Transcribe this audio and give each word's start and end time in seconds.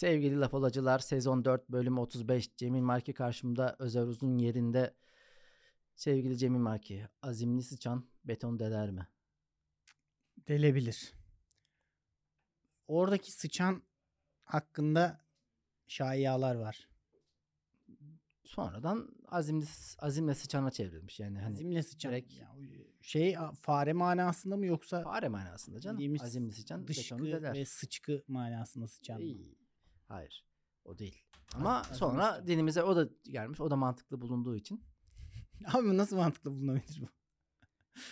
Sevgili 0.00 0.40
laf 0.40 0.54
olacılar 0.54 0.98
sezon 0.98 1.44
4 1.44 1.68
bölüm 1.68 1.98
35 1.98 2.56
Cemil 2.56 2.80
Marki 2.80 3.12
karşımda 3.12 3.76
Özer 3.78 4.02
Uzun 4.06 4.38
yerinde. 4.38 4.94
Sevgili 5.94 6.38
Cemil 6.38 6.58
Marki 6.58 7.08
azimli 7.22 7.62
sıçan 7.62 8.06
beton 8.24 8.58
deler 8.58 8.90
mi? 8.90 9.08
Delebilir. 10.48 11.12
Oradaki 12.86 13.32
sıçan 13.32 13.82
hakkında 14.44 15.20
şayialar 15.86 16.54
var. 16.54 16.88
Sonradan 18.44 19.08
azimli 19.28 19.64
azimle 19.98 20.34
sıçana 20.34 20.70
çevrilmiş 20.70 21.20
yani 21.20 21.38
hani 21.38 21.54
Azimle 21.54 21.82
sıçan. 21.82 22.12
direkt- 22.12 22.38
Ya, 22.38 22.56
şey 23.00 23.36
fare 23.62 23.92
manasında 23.92 24.56
mı 24.56 24.66
yoksa 24.66 25.02
fare 25.02 25.28
manasında 25.28 25.80
canım. 25.80 26.16
Azimli 26.20 26.52
sıçan 26.52 26.86
dışkı 26.86 27.14
betonu 27.14 27.32
deler. 27.32 27.54
ve 27.54 27.64
sıçkı 27.64 28.24
manasında 28.28 28.88
sıçan 28.88 29.22
mı? 29.22 29.59
Hayır. 30.10 30.44
O 30.84 30.98
değil. 30.98 31.22
Ama 31.54 31.80
azimli 31.80 31.96
sonra 31.96 32.32
sıçan. 32.32 32.46
dilimize 32.46 32.82
o 32.82 32.96
da 32.96 33.08
gelmiş. 33.24 33.60
O 33.60 33.70
da 33.70 33.76
mantıklı 33.76 34.20
bulunduğu 34.20 34.56
için. 34.56 34.82
Abi 35.72 35.88
bu 35.88 35.96
nasıl 35.96 36.16
mantıklı 36.16 36.50
bulunabilir 36.50 37.00
bu? 37.00 37.06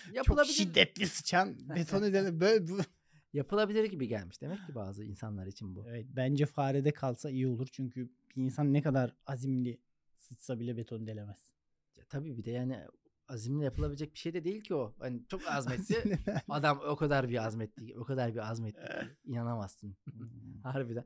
Çok 0.07 0.15
Yapılabilir, 0.15 0.53
şiddetli 0.55 1.07
sıçan 1.07 1.57
beton 1.77 2.03
edelim. 2.03 2.41
Böyle 2.41 2.69
bu. 2.69 2.79
yapılabilir 3.33 3.85
gibi 3.85 4.09
gelmiş. 4.09 4.41
Demek 4.41 4.67
ki 4.67 4.75
bazı 4.75 5.05
insanlar 5.05 5.47
için 5.47 5.77
bu. 5.77 5.89
Evet 5.89 6.07
bence 6.17 6.47
farede 6.47 6.93
kalsa 6.93 7.31
iyi 7.31 7.49
olur. 7.49 7.69
Çünkü 7.73 8.11
bir 8.37 8.43
insan 8.43 8.73
ne 8.73 8.83
kadar 8.83 9.15
azimli 9.27 9.81
sıçsa 10.19 10.61
bile 10.61 10.77
beton 10.77 11.07
delemez. 11.07 11.53
Ya 11.97 12.05
tabii 12.09 12.37
bir 12.37 12.45
de 12.45 12.51
yani 12.51 12.85
azimle 13.29 13.65
yapılabilecek 13.65 14.15
bir 14.15 14.19
şey 14.19 14.35
de 14.35 14.45
değil 14.45 14.61
ki 14.63 14.75
o. 14.75 14.95
Hani 14.99 15.27
çok 15.29 15.49
azmetti. 15.49 16.19
Adam 16.49 16.81
o 16.89 16.97
kadar 16.97 17.29
bir 17.29 17.47
azmetti. 17.47 17.95
O 17.99 18.05
kadar 18.05 18.35
bir 18.35 18.51
azmetti. 18.51 19.17
inanamazsın. 19.25 19.97
Hmm. 20.05 20.61
Harbiden. 20.63 21.05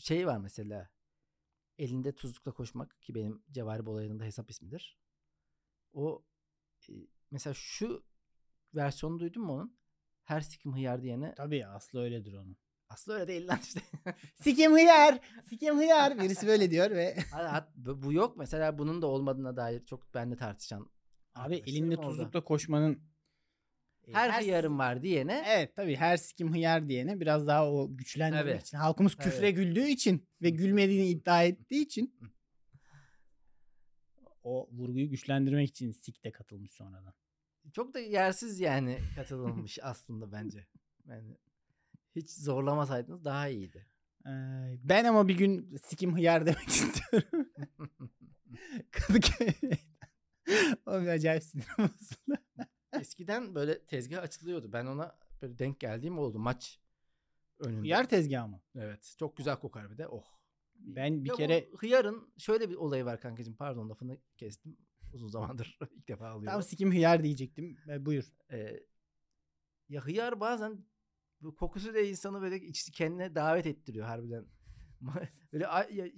Şey 0.00 0.26
var 0.26 0.38
mesela. 0.38 0.90
Elinde 1.78 2.14
tuzlukla 2.14 2.52
koşmak 2.52 3.02
ki 3.02 3.14
benim 3.14 3.42
Cevahir 3.50 3.86
Bolayı'nın 3.86 4.18
da 4.18 4.24
hesap 4.24 4.50
ismidir. 4.50 4.98
O 5.92 6.24
e, 6.88 6.92
mesela 7.30 7.54
şu 7.54 8.04
versiyonu 8.74 9.20
duydun 9.20 9.42
mu 9.42 9.52
onun? 9.52 9.76
Her 10.24 10.40
sikim 10.40 10.74
hıyar 10.74 11.02
diyene 11.02 11.34
Tabii 11.34 11.66
aslı 11.66 12.00
öyledir 12.00 12.32
onun. 12.32 12.56
aslında 12.88 13.18
öyle 13.18 13.28
değil 13.28 13.48
lan 13.48 13.58
işte. 13.62 13.80
Sikim 14.42 14.72
hıyar. 14.72 15.20
Sikim 15.48 15.76
hıyar. 15.76 16.18
Birisi 16.20 16.46
böyle 16.46 16.70
diyor 16.70 16.90
ve 16.90 17.16
bu 17.76 18.12
yok 18.12 18.36
mesela 18.36 18.78
bunun 18.78 19.02
da 19.02 19.06
olmadığına 19.06 19.56
dair 19.56 19.86
çok 19.86 20.14
benle 20.14 20.36
tartışan 20.36 20.90
abi 21.34 21.56
elinde 21.56 21.96
tuzlukla 22.00 22.44
koşmanın 22.44 23.09
e, 24.10 24.14
her 24.14 24.42
hıyarım 24.42 24.78
var 24.78 25.02
diyene 25.02 25.44
Evet 25.48 25.76
tabii 25.76 25.96
her 25.96 26.16
sikim 26.16 26.52
hıyar 26.52 26.88
diyene 26.88 27.20
biraz 27.20 27.46
daha 27.46 27.70
o 27.72 27.96
güçlendirmek 27.96 28.46
Evet. 28.46 28.62
için. 28.66 28.76
Halkımız 28.78 29.14
küfre 29.14 29.46
Evet. 29.46 29.56
güldüğü 29.56 29.86
için 29.86 30.28
ve 30.42 30.50
gülmediğini 30.50 31.08
iddia 31.08 31.42
ettiği 31.44 31.82
için 31.82 32.14
o 34.42 34.68
vurguyu 34.72 35.10
güçlendirmek 35.10 35.68
için 35.68 35.92
sik 35.92 36.24
de 36.24 36.32
katılmış 36.32 36.72
sonradan. 36.72 37.14
çok 37.72 37.94
da 37.94 37.98
yersiz 37.98 38.60
yani 38.60 38.98
katılılmış 39.16 39.78
aslında 39.82 40.32
bence. 40.32 40.66
Yani 41.08 41.36
hiç 42.16 42.30
zorlamasaydınız 42.30 43.24
daha 43.24 43.48
iyiydi. 43.48 43.86
Ee, 44.26 44.30
ben 44.84 45.04
ama 45.04 45.28
bir 45.28 45.36
gün 45.38 45.76
sikim 45.84 46.14
hıyar 46.16 46.46
demek 46.46 46.68
istiyorum. 46.68 47.48
Kadıköy. 48.90 49.48
o 50.86 51.02
bir 51.02 51.06
acayip 51.06 51.42
sinirim. 51.42 51.90
Eskiden 52.92 53.54
böyle 53.54 53.86
tezgah 53.86 54.22
açılıyordu. 54.22 54.72
Ben 54.72 54.86
ona 54.86 55.18
böyle 55.42 55.58
denk 55.58 55.80
geldiğim 55.80 56.18
oldu 56.18 56.38
maç 56.38 56.80
önünde. 57.58 57.80
Hıyar 57.80 58.08
tezgahı 58.08 58.48
mı? 58.48 58.60
Evet. 58.74 59.14
Çok 59.18 59.36
güzel 59.36 59.56
kokar 59.56 59.90
bir 59.90 59.98
de. 59.98 60.08
Oh. 60.08 60.24
Ben 60.74 61.24
bir 61.24 61.28
Ya 61.28 61.34
kere 61.34 61.68
hıyarın 61.78 62.32
şöyle 62.38 62.70
bir 62.70 62.74
olayı 62.74 63.04
var 63.04 63.20
kankacığım. 63.20 63.56
Pardon 63.56 63.90
lafını 63.90 64.18
kestim. 64.36 64.76
Uzun 65.12 65.28
zamandır 65.28 65.78
ilk 65.96 66.08
defa 66.08 66.26
alıyorum. 66.28 66.46
tam 66.46 66.62
sikim 66.62 66.90
hıyar 66.90 67.22
diyecektim. 67.22 67.76
E, 67.88 68.06
buyur. 68.06 68.24
Ee, 68.52 68.80
ya 69.88 70.00
hıyar 70.06 70.40
bazen 70.40 70.84
bu 71.40 71.54
kokusu 71.54 71.94
da 71.94 72.00
insanı 72.00 72.40
böyle 72.40 72.60
kendine 72.94 73.34
davet 73.34 73.66
ettiriyor 73.66 74.06
harbiden. 74.06 74.46
böyle 75.52 75.66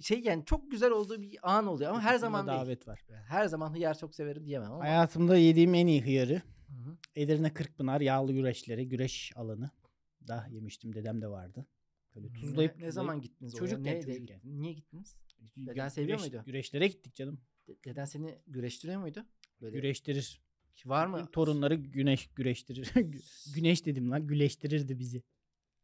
şey 0.01 0.19
yani 0.19 0.45
çok 0.45 0.71
güzel 0.71 0.91
olduğu 0.91 1.21
bir 1.21 1.39
an 1.43 1.67
oluyor 1.67 1.91
ama 1.91 2.01
her 2.01 2.17
zaman 2.17 2.47
değil. 2.47 2.59
davet 2.59 2.87
var. 2.87 3.05
Her 3.27 3.45
zaman 3.47 3.73
hıyar 3.73 3.97
çok 3.97 4.15
severim 4.15 4.45
diyemem 4.45 4.71
ama. 4.71 4.83
Hayatımda 4.83 5.37
yediğim 5.37 5.73
en 5.73 5.87
iyi 5.87 6.03
hıyarı 6.03 6.33
Hı 6.33 6.37
hı. 6.37 6.52
Edirne 7.15 7.53
Kırkpınar 7.53 8.01
yağlı 8.01 8.33
güreşleri, 8.33 8.89
güreş 8.89 9.31
alanı. 9.35 9.69
Da 10.27 10.47
yemiştim 10.51 10.95
dedem 10.95 11.21
de 11.21 11.27
vardı. 11.27 11.65
Böyle 12.15 12.27
Ne- 12.27 12.33
tuzlayıp 12.33 12.77
ne, 12.79 12.91
zaman 12.91 13.21
gittiniz 13.21 13.55
oraya? 13.55 13.59
Çocukken, 13.69 14.01
çocukken. 14.01 14.39
Niye 14.43 14.73
gittiniz? 14.73 15.15
Deden 15.57 15.87
seviyor 15.89 16.17
güreş- 16.19 16.31
muydu? 16.31 16.43
Güreşlere 16.45 16.87
gittik 16.87 17.15
canım. 17.15 17.39
De- 17.67 17.75
Deden 17.85 18.05
seni 18.05 18.39
güreştiriyor 18.47 18.99
muydu? 19.01 19.25
Böyle 19.61 19.77
Güreştirir. 19.77 20.41
var 20.85 21.07
mı? 21.07 21.29
Torunları 21.31 21.75
güneş 21.75 22.27
güreştirir. 22.35 22.85
Gü- 22.95 23.55
güneş 23.55 23.85
dedim 23.85 24.11
lan 24.11 24.27
güleştirirdi 24.27 24.99
bizi. 24.99 25.23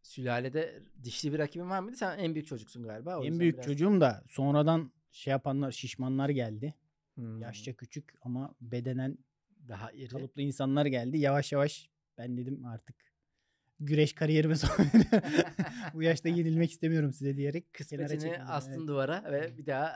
Sülalede 0.04 0.84
dişli 1.04 1.34
bir 1.34 1.40
rakibin 1.40 1.70
var 1.70 1.80
mıydı? 1.80 1.98
Sen 1.98 2.18
en 2.20 2.34
büyük 2.36 2.48
çocuksun 2.48 2.84
galiba. 2.84 3.20
o 3.20 3.26
en 3.26 3.40
büyük 3.40 3.56
biraz- 3.56 3.66
çocuğum 3.66 4.02
da 4.02 4.24
sonradan 4.28 4.92
şey 5.12 5.32
yapanlar 5.32 5.72
şişmanlar 5.72 6.30
geldi. 6.30 6.74
Hmm, 7.16 7.42
Yaşça 7.42 7.74
küçük 7.74 8.14
ama 8.22 8.56
bedenen 8.62 9.18
daha 9.70 9.92
iri. 9.92 10.08
kalıplı 10.10 10.42
insanlar 10.42 10.86
geldi. 10.86 11.18
Yavaş 11.18 11.52
yavaş 11.52 11.90
ben 12.18 12.38
dedim 12.38 12.66
artık 12.66 12.96
güreş 13.80 14.14
kariyerime 14.14 14.56
son 14.56 14.70
Bu 15.94 16.04
yaşta 16.04 16.30
yenilmek 16.30 16.72
istemiyorum 16.72 17.14
size 17.14 17.38
diyerek 17.38 17.64
kenara 17.74 17.78
Kısmetini 18.08 18.20
çekildim. 18.20 18.42
astın 18.52 18.72
Evet. 18.78 18.88
duvara 18.88 19.32
ve 19.32 19.58
bir 19.58 19.66
daha 19.66 19.94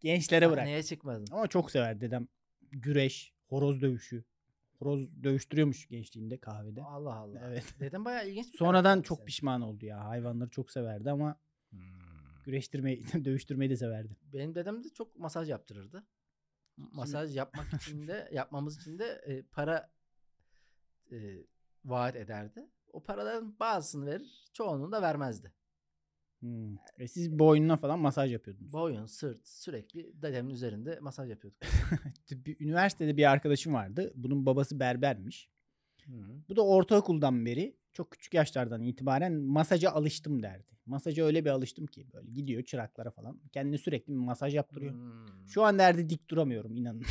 Gençlere 0.00 0.50
bırak. 0.50 0.58
sahneye 0.58 0.82
çıkmadın. 0.82 1.26
Ama 1.30 1.46
çok 1.46 1.70
sever 1.70 2.00
dedem. 2.00 2.28
Güreş, 2.70 3.32
horoz 3.48 3.82
dövüşü. 3.82 4.24
Horoz 4.78 5.22
dövüştürüyormuş 5.24 5.88
gençliğinde 5.88 6.36
kahvede. 6.38 6.82
Allah 6.82 7.14
Allah. 7.14 7.40
Evet. 7.46 7.64
Deden 7.80 8.04
bayağı 8.04 8.28
ilginç. 8.28 8.52
bir 8.52 8.58
Sonradan 8.58 9.02
çok 9.02 9.18
sen. 9.18 9.26
pişman 9.26 9.60
oldu 9.60 9.86
ya. 9.86 10.04
Hayvanları 10.04 10.50
çok 10.50 10.70
severdi 10.70 11.10
ama 11.10 11.36
Hmm. 11.70 11.80
güreştirmeyi, 12.44 13.02
dövüştürmeyi 13.24 13.70
de 13.70 13.76
severdi. 13.76 14.16
Benim 14.32 14.54
dedem 14.54 14.84
de 14.84 14.88
çok 14.88 15.18
masaj 15.18 15.48
yaptırırdı. 15.50 16.04
Masaj 16.76 17.36
yapmak 17.36 17.72
için 17.74 18.08
de 18.08 18.28
yapmamız 18.32 18.80
için 18.80 18.98
de 18.98 19.04
e, 19.26 19.42
para 19.42 19.90
e, 21.12 21.16
vaat 21.84 22.16
ederdi. 22.16 22.66
O 22.92 23.02
paraların 23.02 23.58
bazısını 23.60 24.06
verir, 24.06 24.44
çoğunluğunu 24.52 24.92
da 24.92 25.02
vermezdi. 25.02 25.52
Hmm. 26.40 26.74
E 26.98 27.08
siz 27.08 27.38
boynuna 27.38 27.76
falan 27.76 27.98
masaj 27.98 28.32
yapıyordunuz. 28.32 28.72
Boyun, 28.72 29.06
sırt 29.06 29.48
sürekli 29.48 30.22
dedemin 30.22 30.50
üzerinde 30.50 30.98
masaj 31.00 31.30
yapıyorduk. 31.30 31.60
Bir- 32.30 32.60
Üniversitede 32.60 33.16
bir 33.16 33.30
arkadaşım 33.30 33.74
vardı. 33.74 34.12
Bunun 34.14 34.46
babası 34.46 34.80
berbermiş. 34.80 35.50
Hı. 36.06 36.12
Bu 36.48 36.56
da 36.56 36.66
ortaokuldan 36.66 37.46
beri 37.46 37.76
çok 37.92 38.10
küçük 38.10 38.34
yaşlardan 38.34 38.82
itibaren 38.82 39.32
masaja 39.32 39.90
alıştım 39.90 40.42
derdi. 40.42 40.72
Masaja 40.86 41.24
öyle 41.24 41.44
bir 41.44 41.50
alıştım 41.50 41.86
ki 41.86 42.06
böyle 42.12 42.30
gidiyor 42.30 42.62
çıraklara 42.62 43.10
falan. 43.10 43.40
Kendine 43.52 43.78
sürekli 43.78 44.10
bir 44.10 44.18
masaj 44.18 44.54
yaptırıyor. 44.54 44.94
Hmm. 44.94 45.48
Şu 45.48 45.62
an 45.62 45.78
derdi 45.78 46.10
dik 46.10 46.30
duramıyorum 46.30 46.76
inanın. 46.76 47.02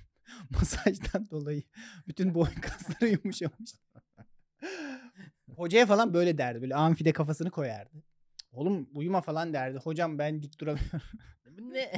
Masajdan 0.50 1.30
dolayı 1.30 1.62
bütün 2.08 2.34
boyun 2.34 2.60
kasları 2.60 3.10
yumuşamış. 3.10 3.74
Hocaya 5.56 5.86
falan 5.86 6.14
böyle 6.14 6.38
derdi. 6.38 6.62
Böyle 6.62 6.74
amfide 6.74 7.12
kafasını 7.12 7.50
koyardı. 7.50 8.02
Oğlum 8.52 8.88
uyuma 8.94 9.20
falan 9.20 9.52
derdi. 9.52 9.78
Hocam 9.78 10.18
ben 10.18 10.42
dik 10.42 10.60
duramıyorum. 10.60 11.00
Ne? 11.58 11.92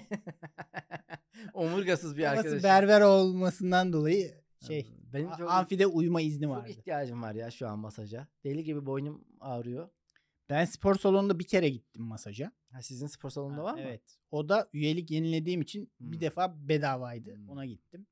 Omurgasız 1.54 2.16
bir 2.16 2.24
arkadaşım. 2.24 2.62
berber 2.62 3.00
olmasından 3.00 3.92
dolayı 3.92 4.34
şey 4.66 4.99
Benim 5.14 5.30
çok, 5.38 5.50
amfide 5.50 5.86
uyuma 5.86 6.20
izni 6.20 6.44
çok 6.44 6.50
vardı. 6.52 6.70
ihtiyacım 6.70 7.22
var 7.22 7.34
ya 7.34 7.50
şu 7.50 7.68
an 7.68 7.78
masaja. 7.78 8.28
Deli 8.44 8.64
gibi 8.64 8.86
boynum 8.86 9.24
ağrıyor. 9.40 9.88
Ben 10.50 10.64
spor 10.64 10.94
salonunda 10.94 11.38
bir 11.38 11.46
kere 11.46 11.68
gittim 11.68 12.02
masaja. 12.02 12.52
Ha, 12.72 12.82
sizin 12.82 13.06
spor 13.06 13.30
salonunda 13.30 13.60
Ha, 13.60 13.64
var 13.64 13.74
mı? 13.74 13.80
Evet. 13.80 14.18
O 14.30 14.48
da 14.48 14.70
üyelik 14.72 15.10
yenilediğim 15.10 15.60
için 15.60 15.90
Hmm. 15.98 16.12
bir 16.12 16.20
defa 16.20 16.68
bedavaydı. 16.68 17.34
Hmm. 17.36 17.48
Ona 17.48 17.66
gittim. 17.66 18.06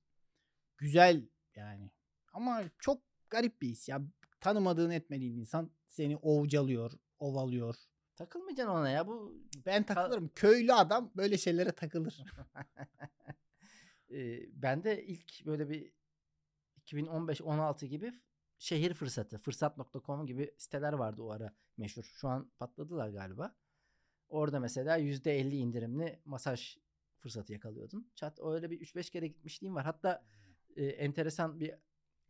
Güzel 0.77 1.29
yani. 1.55 1.91
Ama 2.33 2.63
çok 2.79 3.03
garip 3.31 3.63
bir 3.63 3.69
his 3.69 3.89
ya. 3.89 4.03
Tanımadığın 4.41 4.91
etmediğin 4.91 5.37
insan 5.37 5.71
seni 5.87 6.17
ovcalıyor, 6.17 6.93
ovalıyor. 7.19 7.75
Takılmayacaksın 8.17 8.75
ona 8.75 8.89
ya. 8.91 9.07
Bu 9.07 9.35
Ben 9.67 9.83
takılırım. 9.83 10.31
Köylü 10.35 10.73
adam 10.73 11.13
böyle 11.17 11.39
şeylere 11.39 11.73
takılır. 11.73 12.23
ben 14.53 14.85
de 14.85 15.07
ilk 15.07 15.47
böyle 15.47 15.69
bir 15.71 15.93
2015-16 16.93 17.87
gibi 17.87 18.13
şehir 18.59 18.95
fırsatı, 18.95 19.39
fırsat.com 19.39 20.27
gibi 20.27 20.55
siteler 20.59 20.93
vardı 20.93 21.23
o 21.23 21.31
ara 21.31 21.55
meşhur. 21.77 22.03
Şu 22.03 22.29
an 22.29 22.51
patladılar 22.59 23.09
galiba. 23.09 23.55
Orada 24.29 24.61
mesela 24.61 24.99
%50 24.99 25.55
indirimli 25.55 26.21
masaj 26.25 26.77
fırsatı 27.17 27.53
yakalıyordun. 27.53 28.11
Çat 28.15 28.41
öyle 28.43 28.71
bir 28.71 28.81
3-5 28.81 29.11
kere 29.11 29.27
gitmişliğim 29.27 29.75
var. 29.75 29.85
Hatta 29.85 30.25
e, 30.77 30.87
enteresan 30.87 31.61
bir 31.61 31.75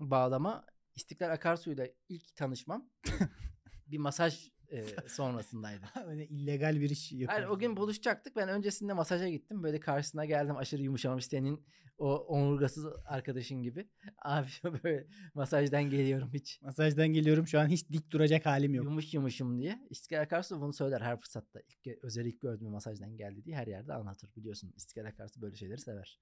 bağlama. 0.00 0.66
İstiklal 0.94 1.30
Akarsu'yla 1.30 1.88
ilk 2.08 2.36
tanışmam 2.36 2.90
bir 3.86 3.98
masaj 3.98 4.50
e, 4.70 5.08
sonrasındaydı. 5.08 5.84
Öyle 6.06 6.26
illegal 6.26 6.80
bir 6.80 6.90
iş 6.90 7.12
yapıyor. 7.12 7.30
Hayır 7.30 7.46
o 7.46 7.58
gün 7.58 7.76
buluşacaktık. 7.76 8.36
Ben 8.36 8.48
öncesinde 8.48 8.92
masaja 8.92 9.28
gittim. 9.28 9.62
Böyle 9.62 9.80
karşısına 9.80 10.24
geldim 10.24 10.56
aşırı 10.56 10.82
yumuşamış 10.82 11.26
senin 11.26 11.64
o 11.98 12.16
omurgasız 12.16 12.86
arkadaşın 13.04 13.62
gibi. 13.62 13.88
Abi 14.22 14.48
böyle 14.84 15.06
masajdan 15.34 15.90
geliyorum 15.90 16.30
hiç. 16.34 16.62
Masajdan 16.62 17.08
geliyorum 17.08 17.46
şu 17.46 17.60
an 17.60 17.68
hiç 17.68 17.90
dik 17.90 18.10
duracak 18.10 18.46
halim 18.46 18.74
yok. 18.74 18.84
Yumuş 18.84 19.14
yumuşum 19.14 19.58
diye. 19.58 19.86
İstiklal 19.90 20.20
Akarsu 20.22 20.60
bunu 20.60 20.72
söyler 20.72 21.00
her 21.00 21.20
fırsatta. 21.20 21.60
İlk, 21.60 21.86
ge- 21.86 21.98
özel 22.02 22.26
ilk 22.26 22.40
gördüğüm 22.40 22.70
masajdan 22.70 23.16
geldi 23.16 23.44
diye 23.44 23.56
her 23.56 23.66
yerde 23.66 23.92
anlatır 23.92 24.30
biliyorsun. 24.36 24.72
İstiklal 24.76 25.04
Akarsu 25.04 25.42
böyle 25.42 25.56
şeyleri 25.56 25.80
sever. 25.80 26.20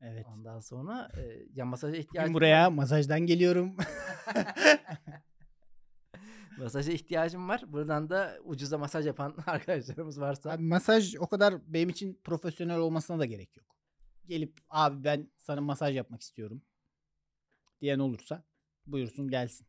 Evet. 0.00 0.26
Ondan 0.28 0.60
sonra 0.60 1.10
e, 1.16 1.46
ya 1.54 1.64
masaja 1.64 1.92
Bugün 1.92 2.02
ihtiyacım 2.02 2.34
buraya 2.34 2.70
masajdan 2.70 3.20
geliyorum. 3.20 3.76
masaja 6.58 6.92
ihtiyacım 6.92 7.48
var. 7.48 7.62
Buradan 7.66 8.10
da 8.10 8.38
ucuza 8.44 8.78
masaj 8.78 9.06
yapan 9.06 9.36
arkadaşlarımız 9.46 10.20
varsa 10.20 10.50
Abi 10.50 10.62
masaj 10.62 11.14
o 11.16 11.26
kadar 11.26 11.54
benim 11.66 11.88
için 11.88 12.20
profesyonel 12.24 12.78
olmasına 12.78 13.18
da 13.18 13.24
gerek 13.24 13.56
yok. 13.56 13.66
Gelip 14.26 14.60
abi 14.70 15.04
ben 15.04 15.30
sana 15.38 15.60
masaj 15.60 15.96
yapmak 15.96 16.22
istiyorum 16.22 16.62
diyen 17.80 17.98
olursa 17.98 18.44
buyursun 18.86 19.28
gelsin. 19.28 19.66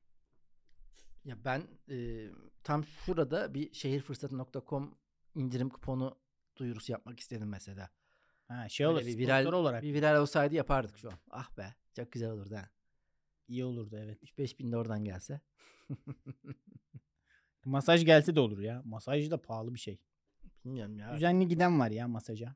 Ya 1.25 1.37
ben 1.45 1.61
e, 1.89 2.27
tam 2.63 2.85
şurada 2.85 3.53
bir 3.53 3.73
şehirfırsatı.com 3.73 4.97
indirim 5.35 5.69
kuponu 5.69 6.19
duyurusu 6.57 6.91
yapmak 6.91 7.19
istedim 7.19 7.49
mesela. 7.49 7.89
Ha 8.47 8.69
şey 8.69 8.87
olur 8.87 9.01
bir 9.01 9.17
viral, 9.17 9.45
olarak 9.45 9.83
bir 9.83 9.93
viral 9.93 10.21
olsaydı 10.21 10.55
yapardık 10.55 10.97
şu 10.97 11.09
an. 11.09 11.17
Ah 11.29 11.57
be 11.57 11.75
çok 11.95 12.11
güzel 12.11 12.31
olurdu 12.31 12.55
ha. 12.55 12.69
İyi 13.47 13.65
olurdu 13.65 13.97
evet. 13.99 14.23
3-5 14.23 14.59
bin 14.59 14.71
de 14.71 14.77
oradan 14.77 15.03
gelse. 15.05 15.41
Masaj 17.65 18.05
gelse 18.05 18.35
de 18.35 18.39
olur 18.39 18.59
ya. 18.59 18.81
Masaj 18.85 19.31
da 19.31 19.41
pahalı 19.41 19.73
bir 19.73 19.79
şey. 19.79 19.99
Bilmiyorum 20.65 20.99
ya. 20.99 21.13
Düzenli 21.13 21.47
giden 21.47 21.79
var 21.79 21.91
ya 21.91 22.07
masaja. 22.07 22.55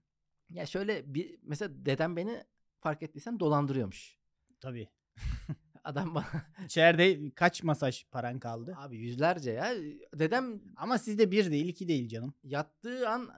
Ya 0.50 0.66
şöyle 0.66 1.14
bir 1.14 1.40
mesela 1.44 1.86
dedem 1.86 2.16
beni 2.16 2.44
fark 2.80 3.04
ettiysen 3.04 3.40
dolandırıyormuş. 3.40 4.18
Tabii. 4.60 4.90
Adam 5.84 6.16
bana 6.16 6.26
İçeride 6.66 7.32
kaç 7.32 7.64
masaj 7.64 8.06
paran 8.12 8.40
kaldı? 8.40 8.76
abi 8.78 8.98
yüzlerce 8.98 9.52
ya. 9.52 9.74
Dedem 10.14 10.62
Ama 10.76 10.98
sizde 10.98 11.32
bir 11.32 11.52
değil 11.52 11.68
iki 11.68 11.88
değil 11.88 12.08
canım. 12.08 12.34
yattığı 12.44 13.10
an 13.10 13.30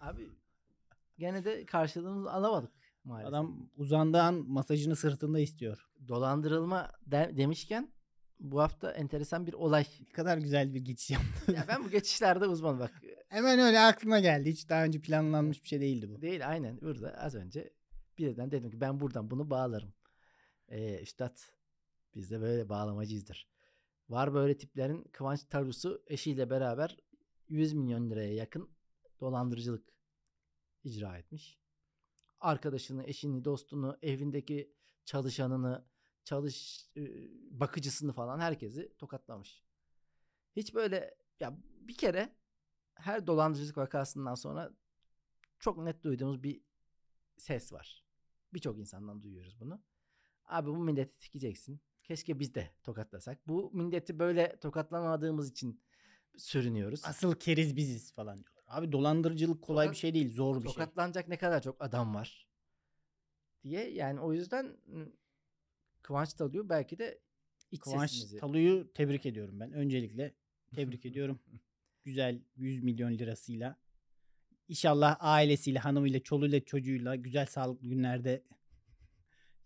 abi 0.00 0.28
gene 1.18 1.44
de 1.44 1.66
karşılığını 1.66 2.32
alamadık 2.32 2.72
maalesef. 3.04 3.28
Adam 3.28 3.70
uzandığı 3.76 4.20
an 4.22 4.34
masajını 4.34 4.96
sırtında 4.96 5.40
istiyor. 5.40 5.88
dolandırılma 6.08 6.90
de- 7.06 7.32
demişken 7.36 7.92
bu 8.40 8.60
hafta 8.60 8.90
enteresan 8.90 9.46
bir 9.46 9.52
olay. 9.52 9.86
Ne 10.00 10.12
kadar 10.12 10.38
güzel 10.38 10.74
bir 10.74 10.80
geçiş 10.80 11.10
yaptı. 11.10 11.52
Ya 11.52 11.64
ben 11.68 11.84
bu 11.84 11.90
geçişlerde 11.90 12.46
uzmanım 12.46 12.80
bak. 12.80 13.02
Hemen 13.28 13.58
öyle 13.58 13.80
aklıma 13.80 14.20
geldi. 14.20 14.50
Hiç 14.50 14.68
daha 14.68 14.84
önce 14.84 15.00
planlanmış 15.00 15.62
bir 15.62 15.68
şey 15.68 15.80
değildi 15.80 16.10
bu. 16.10 16.22
Değil 16.22 16.48
aynen 16.48 16.80
burada 16.80 17.18
az 17.18 17.34
önce 17.34 17.72
birden 18.18 18.50
dedim 18.50 18.70
ki 18.70 18.80
ben 18.80 19.00
buradan 19.00 19.30
bunu 19.30 19.50
bağlarım. 19.50 19.94
Ee, 20.68 21.00
üstad 21.02 21.38
biz 22.14 22.30
de 22.30 22.40
böyle 22.40 22.68
bağlamacıyızdır. 22.68 23.48
Var 24.08 24.34
böyle 24.34 24.58
tiplerin 24.58 25.02
Kıvanç 25.12 25.44
Tarus'u 25.44 26.02
eşiyle 26.06 26.50
beraber 26.50 26.96
100 27.48 27.72
milyon 27.72 28.10
liraya 28.10 28.34
yakın 28.34 28.70
dolandırıcılık 29.20 29.88
icra 30.84 31.18
etmiş. 31.18 31.61
Arkadaşını, 32.42 33.04
eşini, 33.04 33.44
dostunu, 33.44 33.98
evindeki 34.02 34.72
çalışanını, 35.04 35.84
çalış 36.24 36.86
bakıcısını 37.50 38.12
falan 38.12 38.38
herkesi 38.40 38.92
tokatlamış. 38.98 39.62
Hiç 40.56 40.74
böyle 40.74 41.14
ya 41.40 41.58
bir 41.64 41.96
kere 41.96 42.36
her 42.94 43.26
dolandırıcılık 43.26 43.76
vakasından 43.76 44.34
sonra 44.34 44.72
çok 45.58 45.78
net 45.78 46.04
duyduğumuz 46.04 46.42
bir 46.42 46.62
ses 47.36 47.72
var. 47.72 48.04
Birçok 48.54 48.78
insandan 48.78 49.22
duyuyoruz 49.22 49.60
bunu. 49.60 49.82
Abi 50.44 50.70
bu 50.70 50.76
milleti 50.76 51.18
tikeceksin. 51.18 51.80
Keşke 52.02 52.38
biz 52.38 52.54
de 52.54 52.70
tokatlasak. 52.82 53.48
Bu 53.48 53.70
milleti 53.72 54.18
böyle 54.18 54.56
tokatlamadığımız 54.60 55.50
için 55.50 55.82
sürünüyoruz. 56.36 57.00
Asıl 57.04 57.34
keriz 57.34 57.76
biziz 57.76 58.12
falan 58.12 58.38
diyorlar. 58.38 58.61
Abi 58.72 58.92
dolandırıcılık 58.92 59.62
kolay 59.62 59.86
Tokat- 59.86 59.94
bir 59.94 59.98
şey 59.98 60.14
değil. 60.14 60.34
Zor 60.34 60.56
bir 60.56 60.60
şey. 60.60 60.72
Tokatlanacak 60.72 61.28
ne 61.28 61.36
kadar 61.38 61.62
çok 61.62 61.84
adam 61.84 62.14
var 62.14 62.48
diye. 63.62 63.90
Yani 63.90 64.20
o 64.20 64.32
yüzden 64.32 64.76
Kıvanç 66.02 66.34
Talu'yu 66.34 66.68
belki 66.68 66.98
de 66.98 67.20
iç 67.70 67.80
Kıvanç 67.80 68.10
sesimizi 68.10 68.38
Talu'yu 68.38 68.92
tebrik 68.92 69.26
ediyorum 69.26 69.60
ben. 69.60 69.72
Öncelikle 69.72 70.34
tebrik 70.74 71.06
ediyorum. 71.06 71.40
Güzel 72.04 72.42
100 72.56 72.82
milyon 72.82 73.12
lirasıyla. 73.12 73.76
İnşallah 74.68 75.16
ailesiyle, 75.20 75.78
hanımıyla, 75.78 76.20
çoluğuyla, 76.20 76.64
çocuğuyla 76.64 77.16
güzel 77.16 77.46
sağlıklı 77.46 77.88
günlerde 77.88 78.44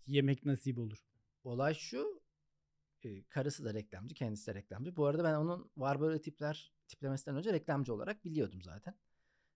yemek 0.07 0.45
nasip 0.45 0.77
olur. 0.77 0.97
Olay 1.43 1.73
şu. 1.73 2.21
E, 3.03 3.23
karısı 3.23 3.65
da 3.65 3.73
reklamcı, 3.73 4.15
kendisi 4.15 4.47
de 4.47 4.55
reklamcı. 4.55 4.95
Bu 4.95 5.05
arada 5.05 5.23
ben 5.23 5.33
onun 5.33 5.71
var 5.77 5.99
böyle 5.99 6.21
tipler 6.21 6.73
tiplemesinden 6.87 7.37
önce 7.37 7.53
reklamcı 7.53 7.93
olarak 7.93 8.25
biliyordum 8.25 8.61
zaten. 8.63 8.95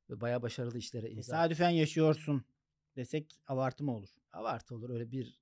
Ve 0.09 0.21
bayağı 0.21 0.41
başarılı 0.41 0.77
işlere 0.77 1.09
imza. 1.09 1.31
Tesadüfen 1.31 1.69
yaşıyorsun 1.69 2.45
desek 2.95 3.41
abartı 3.47 3.83
mı 3.83 3.95
olur? 3.95 4.09
Abartı 4.31 4.75
olur 4.75 4.89
öyle 4.89 5.11
bir 5.11 5.41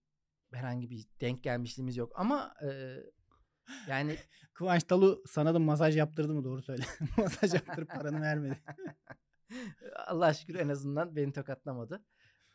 herhangi 0.54 0.90
bir 0.90 1.06
denk 1.22 1.44
gelmişliğimiz 1.44 1.98
yok. 1.98 2.12
Ama 2.16 2.54
e, 2.64 2.98
yani 3.88 4.18
Kıvanç 4.54 4.84
Talu 4.84 5.24
sana 5.28 5.54
da 5.54 5.60
masaj 5.60 5.98
yaptırdı 5.98 6.34
mı 6.34 6.44
doğru 6.44 6.62
söyle. 6.62 6.84
masaj 7.18 7.54
yaptırıp 7.54 7.90
paranı 7.90 8.22
vermedi. 8.22 8.60
Allah 9.96 10.34
şükür 10.34 10.56
en 10.56 10.70
azından 10.70 11.16
beni 11.16 11.34
tokatlamadı. 11.34 12.04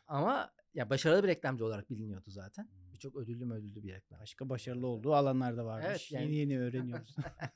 Ama 0.07 0.53
ya 0.73 0.89
başarılı 0.89 1.23
bir 1.23 1.27
reklamcı 1.27 1.65
olarak 1.65 1.89
biliniyordu 1.89 2.31
zaten. 2.31 2.69
Birçok 2.95 3.15
ödüllü 3.15 3.53
ödüllü 3.53 3.83
bir 3.83 3.93
reklam. 3.93 4.19
Başka 4.19 4.49
başarılı 4.49 4.87
olduğu 4.87 5.13
alanlarda 5.13 5.65
varmış. 5.65 5.87
Evet, 5.89 6.11
yani- 6.11 6.23
Yeni 6.23 6.35
yeni 6.35 6.59
öğreniyoruz. 6.65 7.15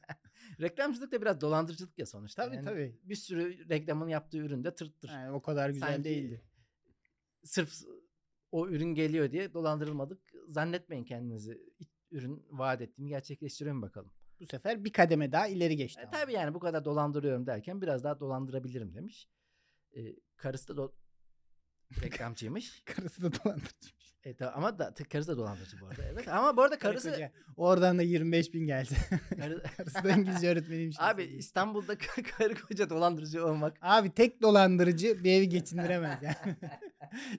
Reklamcılık 0.61 1.11
da 1.11 1.21
biraz 1.21 1.41
dolandırıcılık 1.41 1.99
ya 1.99 2.05
sonuçta. 2.05 2.45
tabii 2.45 2.55
Yani 2.55 2.65
tabii. 2.65 2.99
Bir 3.03 3.15
sürü 3.15 3.69
reklamın 3.69 4.07
yaptığı 4.07 4.37
üründe 4.37 4.75
tırttır. 4.75 5.09
Yani 5.09 5.31
o 5.31 5.41
kadar 5.41 5.69
güzel 5.69 5.87
Sanki 5.87 6.03
değildi. 6.03 6.41
Sırf 7.43 7.73
o 8.51 8.67
ürün 8.67 8.95
geliyor 8.95 9.31
diye 9.31 9.53
dolandırılmadık. 9.53 10.21
Zannetmeyin 10.47 11.03
kendinizi. 11.03 11.61
Ürün 12.11 12.45
vaat 12.49 12.81
ettiğimi 12.81 13.09
gerçekleştiriyor 13.09 13.75
mu 13.75 13.81
bakalım. 13.81 14.11
Bu 14.39 14.45
sefer 14.45 14.83
bir 14.85 14.93
kademe 14.93 15.31
daha 15.31 15.47
ileri 15.47 15.75
geçti. 15.75 16.01
E, 16.07 16.09
tabii 16.11 16.33
yani 16.33 16.53
bu 16.53 16.59
kadar 16.59 16.85
dolandırıyorum 16.85 17.45
derken 17.45 17.81
biraz 17.81 18.03
daha 18.03 18.19
dolandırabilirim 18.19 18.93
demiş. 18.95 19.29
E, 19.95 20.15
karısı 20.35 20.77
da 20.77 20.81
do- 20.81 20.91
reklamcıymış. 22.01 22.83
Karısı 22.85 23.21
da 23.21 23.31
dolandırıcıymış. 23.31 23.99
E, 24.23 24.35
ta- 24.35 24.51
ama 24.51 24.79
da 24.79 24.93
karısı 25.11 25.31
da 25.31 25.37
dolandırıcı 25.37 25.81
bu 25.81 25.87
arada. 25.87 26.03
Evet 26.03 26.27
ama 26.27 26.57
bu 26.57 26.61
arada 26.61 26.79
Karı 26.79 26.91
karısı 26.93 27.11
koca. 27.11 27.31
Oradan 27.57 27.97
da 27.97 28.01
25 28.03 28.53
bin 28.53 28.65
geldi. 28.67 28.93
karı- 29.37 29.63
Karısı 29.77 30.03
da 30.03 30.11
İngilizce 30.11 30.49
öğretmeniymiş. 30.49 30.97
Abi 30.99 31.23
İstanbul'da 31.23 31.97
karı 32.37 32.55
koca 32.55 32.89
dolandırıcı 32.89 33.45
olmak 33.45 33.77
Abi 33.81 34.13
tek 34.13 34.41
dolandırıcı 34.41 35.23
bir 35.23 35.31
evi 35.31 35.49
geçindiremez 35.49 36.23
yani. 36.23 36.55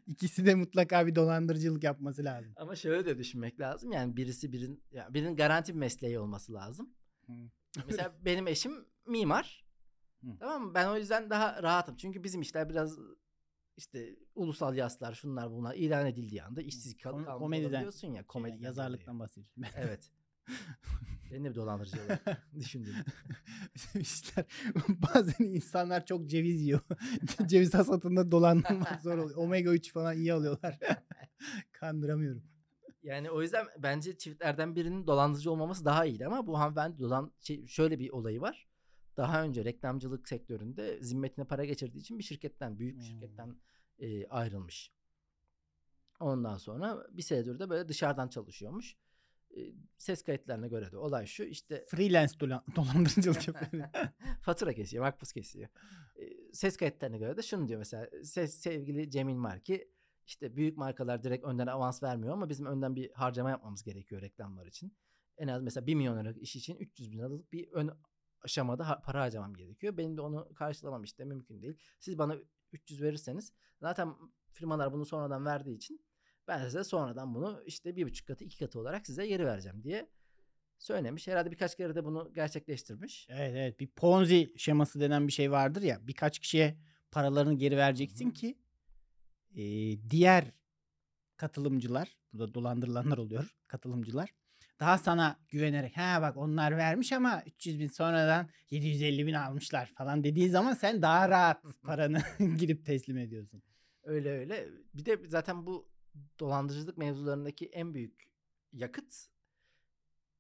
İkisi 0.07 0.47
de 0.47 0.55
mutlaka 0.55 1.07
bir 1.07 1.15
dolandırıcılık 1.15 1.85
yapması 1.85 2.25
lazım. 2.25 2.53
ama 2.57 2.77
şöyle 2.77 3.07
de 3.07 3.19
düşünmek 3.19 3.61
lazım. 3.61 3.93
Yani 3.93 4.17
birisi 4.17 4.53
birinin 4.53 4.85
ya 4.93 5.15
birinin 5.15 5.37
garanti 5.37 5.75
bir 5.75 5.79
mesleği 5.79 6.19
olması 6.19 6.53
lazım. 6.55 6.91
Mesela 7.87 8.15
benim 8.25 8.47
eşim 8.47 8.73
mimar. 9.07 9.65
Hı. 10.25 10.27
Tamam 10.41 10.63
mı? 10.63 10.75
Ben 10.75 10.89
o 10.89 10.97
yüzden 10.97 11.31
daha 11.31 11.63
rahatım. 11.63 11.97
Çünkü 11.97 12.25
bizim 12.25 12.41
işler 12.41 12.69
biraz 12.69 12.99
işte 13.81 14.17
ulusal 14.35 14.77
yaslar 14.77 15.15
şunlar 15.15 15.51
bunlar 15.51 15.75
ilan 15.75 16.07
edildiği 16.07 16.43
anda 16.43 16.63
işsiz 16.63 16.97
kal 16.97 17.11
kalmış 17.11 17.27
komediden, 17.39 17.69
olabiliyorsun 17.71 18.09
ya. 18.09 18.13
Şeyden, 18.13 18.27
Komediden 18.27 18.63
yazarlıktan 18.65 19.19
bahsediyorsun. 19.21 19.63
dolayı. 19.63 19.75
Evet. 19.89 20.11
Beni 21.33 21.45
de 21.45 21.51
bir 21.51 21.55
dolandırıcı 21.55 21.97
düşündüm. 22.59 22.95
İşler 24.01 24.45
bazen 24.89 25.45
insanlar 25.45 26.07
çok 26.07 26.29
ceviz 26.31 26.63
yiyor. 26.63 26.81
ceviz 27.47 27.75
hasatında 27.75 28.31
dolandırmak 28.31 29.03
zor 29.03 29.19
oluyor. 29.19 29.37
Omega 29.37 29.73
3 29.73 29.93
falan 29.93 30.17
iyi 30.17 30.33
alıyorlar. 30.33 30.79
Kandıramıyorum. 31.73 32.43
Yani 33.03 33.31
o 33.31 33.43
yüzden 33.43 33.67
bence 33.79 34.19
çiftlerden 34.19 34.77
birinin 34.77 35.07
dolandırıcı 35.07 35.51
olmaması 35.53 35.85
daha 35.85 36.05
iyiydi 36.07 36.27
ama 36.27 36.47
bu 36.47 36.59
hanımefendi 36.59 36.99
dolan 36.99 37.33
şey, 37.41 37.67
şöyle 37.67 37.99
bir 37.99 38.11
olayı 38.11 38.41
var. 38.41 38.69
Daha 39.17 39.43
önce 39.45 39.65
reklamcılık 39.65 40.29
sektöründe 40.29 41.03
zimmetine 41.03 41.45
para 41.45 41.65
geçirdiği 41.65 41.99
için 41.99 42.19
bir 42.19 42.25
şirketten, 42.25 42.79
büyük 42.79 42.95
bir 42.99 43.01
Hmm. 43.03 43.07
şirketten 43.11 43.57
e, 44.01 44.29
ayrılmış. 44.29 44.93
Ondan 46.21 46.57
sonra 46.57 47.07
bir 47.11 47.23
senedir 47.23 47.59
de 47.59 47.71
böyle 47.71 47.89
dışarıdan 47.89 48.29
çalışıyormuş. 48.29 48.97
E, 49.57 49.61
ses 49.99 50.23
kayıtlarına 50.23 50.67
göre 50.67 50.93
de 50.93 50.97
olay 50.97 51.27
şu 51.27 51.43
işte 51.43 51.87
Freelance 51.89 52.33
dolan- 52.41 52.65
dolandırıcılık 52.77 53.49
yapıyor. 53.49 53.89
fatura 54.43 54.73
kesiyor, 54.73 55.05
makbuz 55.05 55.33
kesiyor. 55.33 55.69
E, 56.17 56.53
ses 56.53 56.77
kayıtlarına 56.77 57.17
göre 57.17 57.37
de 57.37 57.43
şunu 57.43 57.69
diyor 57.69 57.79
mesela 57.79 58.09
ses, 58.25 58.55
sevgili 58.55 59.11
Cemil 59.11 59.35
Marki 59.35 59.91
işte 60.27 60.57
büyük 60.57 60.77
markalar 60.77 61.23
direkt 61.23 61.45
önden 61.45 61.67
avans 61.67 62.03
vermiyor 62.03 62.33
ama 62.33 62.49
bizim 62.49 62.67
önden 62.67 62.97
bir 62.97 63.11
harcama 63.11 63.51
yapmamız 63.51 63.83
gerekiyor 63.83 64.23
reklamlar 64.23 64.67
için. 64.67 64.97
En 65.37 65.49
az 65.49 65.63
mesela 65.63 65.87
1 65.87 65.95
milyon 65.95 66.19
liralık 66.19 66.43
iş 66.43 66.57
için 66.57 66.77
300 66.77 67.13
bin 67.13 67.19
liralık 67.19 67.53
bir 67.53 67.69
ön 67.73 67.91
aşamada 68.43 69.01
para 69.05 69.21
harcamam 69.21 69.55
gerekiyor. 69.55 69.97
Benim 69.97 70.17
de 70.17 70.21
onu 70.21 70.55
karşılamam 70.55 71.05
işte 71.05 71.25
mümkün 71.25 71.63
değil. 71.63 71.79
Siz 71.99 72.19
bana 72.19 72.37
300 72.73 73.03
verirseniz 73.03 73.53
zaten 73.81 74.15
firmalar 74.53 74.93
bunu 74.93 75.05
sonradan 75.07 75.45
verdiği 75.45 75.77
için 75.77 76.01
ben 76.49 76.65
size 76.65 76.85
sonradan 76.85 77.35
bunu 77.35 77.63
işte 77.67 77.97
bir 77.97 78.07
buçuk 78.07 78.27
katı 78.27 78.45
iki 78.45 78.59
katı 78.59 78.81
olarak 78.81 79.07
size 79.07 79.27
geri 79.27 79.47
vereceğim 79.47 79.83
diye 79.83 80.11
söylemiş. 80.79 81.29
Herhalde 81.29 81.51
birkaç 81.51 81.77
kere 81.77 81.95
de 81.95 82.05
bunu 82.05 82.33
gerçekleştirmiş. 82.35 83.27
Evet 83.31 83.53
evet 83.57 83.81
bir 83.81 83.87
Ponzi 83.87 84.53
şeması 84.57 85.01
denen 85.01 85.27
bir 85.27 85.33
şey 85.33 85.51
vardır 85.51 85.83
ya 85.83 85.99
birkaç 86.03 86.39
kişiye 86.39 86.79
paralarını 87.11 87.55
geri 87.55 87.77
vereceksin 87.77 88.31
ki 88.31 88.59
e, 89.57 89.63
diğer 90.11 90.53
katılımcılar 91.37 92.17
burada 92.33 92.55
dolandırılanlar 92.55 93.19
oluyor 93.19 93.57
katılımcılar 93.67 94.31
daha 94.81 94.99
sana 94.99 95.39
güvenerek 95.49 95.97
ha 95.97 96.23
bak 96.23 96.37
onlar 96.37 96.77
vermiş 96.77 97.13
ama 97.13 97.43
300 97.47 97.79
bin 97.79 97.89
sonradan 97.89 98.49
750 98.71 99.27
bin 99.27 99.35
almışlar 99.35 99.93
falan 99.97 100.25
dediği 100.25 100.51
zaman 100.51 100.75
sen 100.75 101.03
daha 101.03 101.29
rahat 101.29 101.63
paranı 101.83 102.23
girip 102.59 102.87
teslim 102.87 103.19
ediyorsun. 103.19 103.63
Öyle 104.05 104.31
öyle. 104.39 104.69
Bir 104.95 105.05
de 105.05 105.19
zaten 105.29 105.67
bu 105.67 105.89
dolandırıcılık 106.41 106.99
mevzularındaki 106.99 107.67
en 107.67 107.95
büyük 107.95 108.31
yakıt 108.73 109.15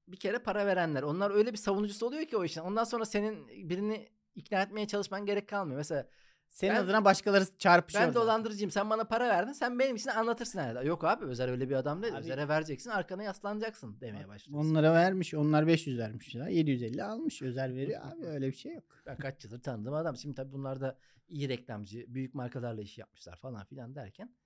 bir 0.09 0.17
kere 0.17 0.38
para 0.38 0.67
verenler. 0.67 1.02
Onlar 1.02 1.31
öyle 1.31 1.52
bir 1.52 1.57
savunucusu 1.59 2.07
oluyor 2.07 2.25
ki 2.26 2.37
o 2.37 2.45
işin. 2.45 2.61
Ondan 2.61 2.85
sonra 2.85 3.05
senin 3.05 3.49
birini 3.49 4.09
ikna 4.35 4.62
etmeye 4.62 4.87
çalışman 4.87 5.26
gerek 5.26 5.49
kalmıyor. 5.49 5.76
Mesela 5.79 6.09
Senin 6.50 6.75
Ben- 6.75 6.81
adına 6.85 7.05
başkaları 7.05 7.45
çarpışıyor. 7.59 8.05
ben 8.07 8.09
zaten. 8.12 8.23
dolandırıcıyım. 8.23 8.71
Sen 8.71 8.90
bana 8.90 9.05
para 9.05 9.29
verdin. 9.29 9.52
Sen 9.52 9.79
benim 9.79 9.97
için 9.97 10.11
anlatırsın 10.11 10.59
herhalde. 10.59 10.88
Yok 10.88 11.05
abi 11.05 11.25
Özer 11.25 11.49
öyle 11.49 11.71
bir 11.71 11.75
adam 11.75 12.02
değil. 12.02 12.14
Abi- 12.14 12.21
Özer'e 12.21 12.49
vereceksin. 12.49 12.90
Arkana 12.90 13.23
yaslanacaksın 13.23 14.00
demeye 14.00 14.29
başlıyorsun. 14.29 14.69
Onlara 14.71 14.93
vermiş. 14.95 15.35
Onlar 15.35 15.67
500 15.67 15.99
vermişler. 15.99 16.49
750 16.49 17.05
almış. 17.05 17.43
Özel 17.43 17.75
veriyor 17.75 18.00
abi. 18.12 18.26
Öyle 18.26 18.47
bir 18.49 18.52
şey 18.57 18.73
yok. 18.75 18.85
Ben 19.07 19.17
kaç 19.17 19.45
yıldır 19.45 19.62
tanıdığım 19.62 19.95
adam. 19.95 20.17
Şimdi 20.17 20.35
tabii 20.35 20.52
bunlar 20.52 20.81
da 20.81 20.99
iyi 21.31 21.49
reklamcı, 21.49 22.15
büyük 22.15 22.35
markalarla 22.35 22.81
iş 22.83 22.99
yapmışlar 22.99 23.37
falan 23.37 23.65
filan 23.65 23.95
derken 23.95 24.37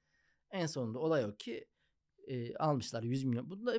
en 0.51 0.67
sonunda 0.67 0.99
olay 0.99 1.25
o 1.25 1.37
ki 1.37 1.69
e, 2.27 2.57
almışlar 2.57 3.03
100 3.03 3.25
milyon. 3.25 3.51
Bunu 3.51 3.67
da 3.67 3.75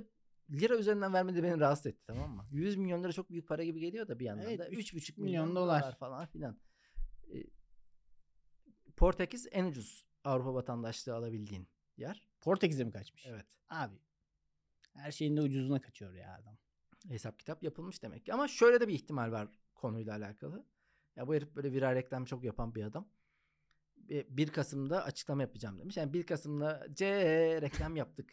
lira 0.50 0.76
üzerinden 0.78 1.14
vermedi 1.14 1.44
beni 1.44 1.60
rahatsız 1.60 1.86
etti 1.86 2.04
tamam 2.08 2.32
mı? 2.36 2.48
100 2.52 2.76
milyon 2.76 3.04
lira 3.04 3.12
çok 3.12 3.30
büyük 3.30 3.48
para 3.48 3.64
gibi 3.64 3.80
geliyor 3.80 4.08
da 4.08 4.20
bir 4.20 4.26
yandan 4.26 4.46
Evet, 4.46 4.60
da 4.60 4.68
üç 4.70 4.94
3,5 4.94 5.22
milyon 5.22 5.26
milyon 5.26 5.56
dolar. 5.56 5.82
dolar 5.82 5.96
falan 5.98 6.26
filan. 6.26 6.60
E, 7.34 7.38
Portekiz 8.98 9.48
en 9.52 9.66
ucuz 9.66 10.06
Avrupa 10.24 10.54
vatandaşlığı 10.54 11.16
alabildiğin 11.16 11.68
yer. 11.98 12.28
Portekiz'e 12.42 12.84
mi 12.84 12.92
kaçmış? 12.92 13.26
Evet. 13.26 13.46
Abi 13.70 13.96
her 14.94 15.12
şeyin 15.12 15.38
de 15.38 15.42
ucuzuna 15.42 15.82
kaçıyor 15.82 16.14
ya 16.14 16.36
adam. 16.42 16.58
Hesap 17.10 17.40
kitap 17.40 17.64
yapılmış 17.64 18.04
demek 18.04 18.26
ki. 18.26 18.34
Ama 18.34 18.48
şöyle 18.48 18.80
de 18.80 18.88
bir 18.88 18.94
ihtimal 18.94 19.32
var 19.32 19.48
konuyla 19.76 20.14
alakalı. 20.16 20.66
Ya 21.16 21.28
bu 21.28 21.36
herif 21.36 21.56
böyle 21.56 21.72
viral 21.72 21.96
reklam 21.96 22.26
çok 22.26 22.44
yapan 22.44 22.76
bir 22.76 22.84
adam. 22.84 23.08
Bir- 23.98 24.26
1 24.30 24.48
Kasım'da 24.50 25.04
açıklama 25.04 25.42
yapacağım 25.42 25.80
demiş. 25.80 25.98
Yani 25.98 26.14
1 26.14 26.24
Kasım'da 26.26 26.88
C 26.94 27.06
reklam 27.62 27.96
yaptık. 27.96 28.30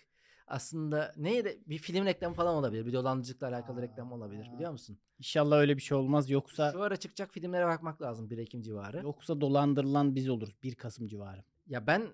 Aslında 0.47 1.15
neydi? 1.17 1.63
Bir 1.67 1.79
film 1.79 2.05
reklamı 2.05 2.35
falan 2.35 2.55
olabilir. 2.57 2.87
Bir 2.87 2.93
dolandırıcılıkla 2.93 3.49
alakalı 3.49 3.79
Aa, 3.79 3.83
reklam 3.83 4.13
olabilir 4.13 4.49
biliyor 4.55 4.73
musun? 4.73 4.99
İnşallah 5.19 5.57
öyle 5.59 5.77
bir 5.77 5.83
şey 5.83 5.97
olmaz. 5.99 6.31
Yoksa 6.31 6.73
Şu 6.73 6.83
ara 6.83 6.97
çıkacak 6.97 7.33
filmlere 7.33 7.67
bakmak 7.67 8.03
lazım 8.03 8.31
1 8.31 8.39
Ekim 8.39 8.63
civarı. 8.63 9.03
yoksa 9.03 9.41
dolandırılan 9.41 10.15
biz 10.15 10.29
oluruz 10.29 10.55
1 10.63 10.75
Kasım 10.75 11.07
civarı. 11.07 11.45
Ya 11.67 11.87
ben 11.87 12.09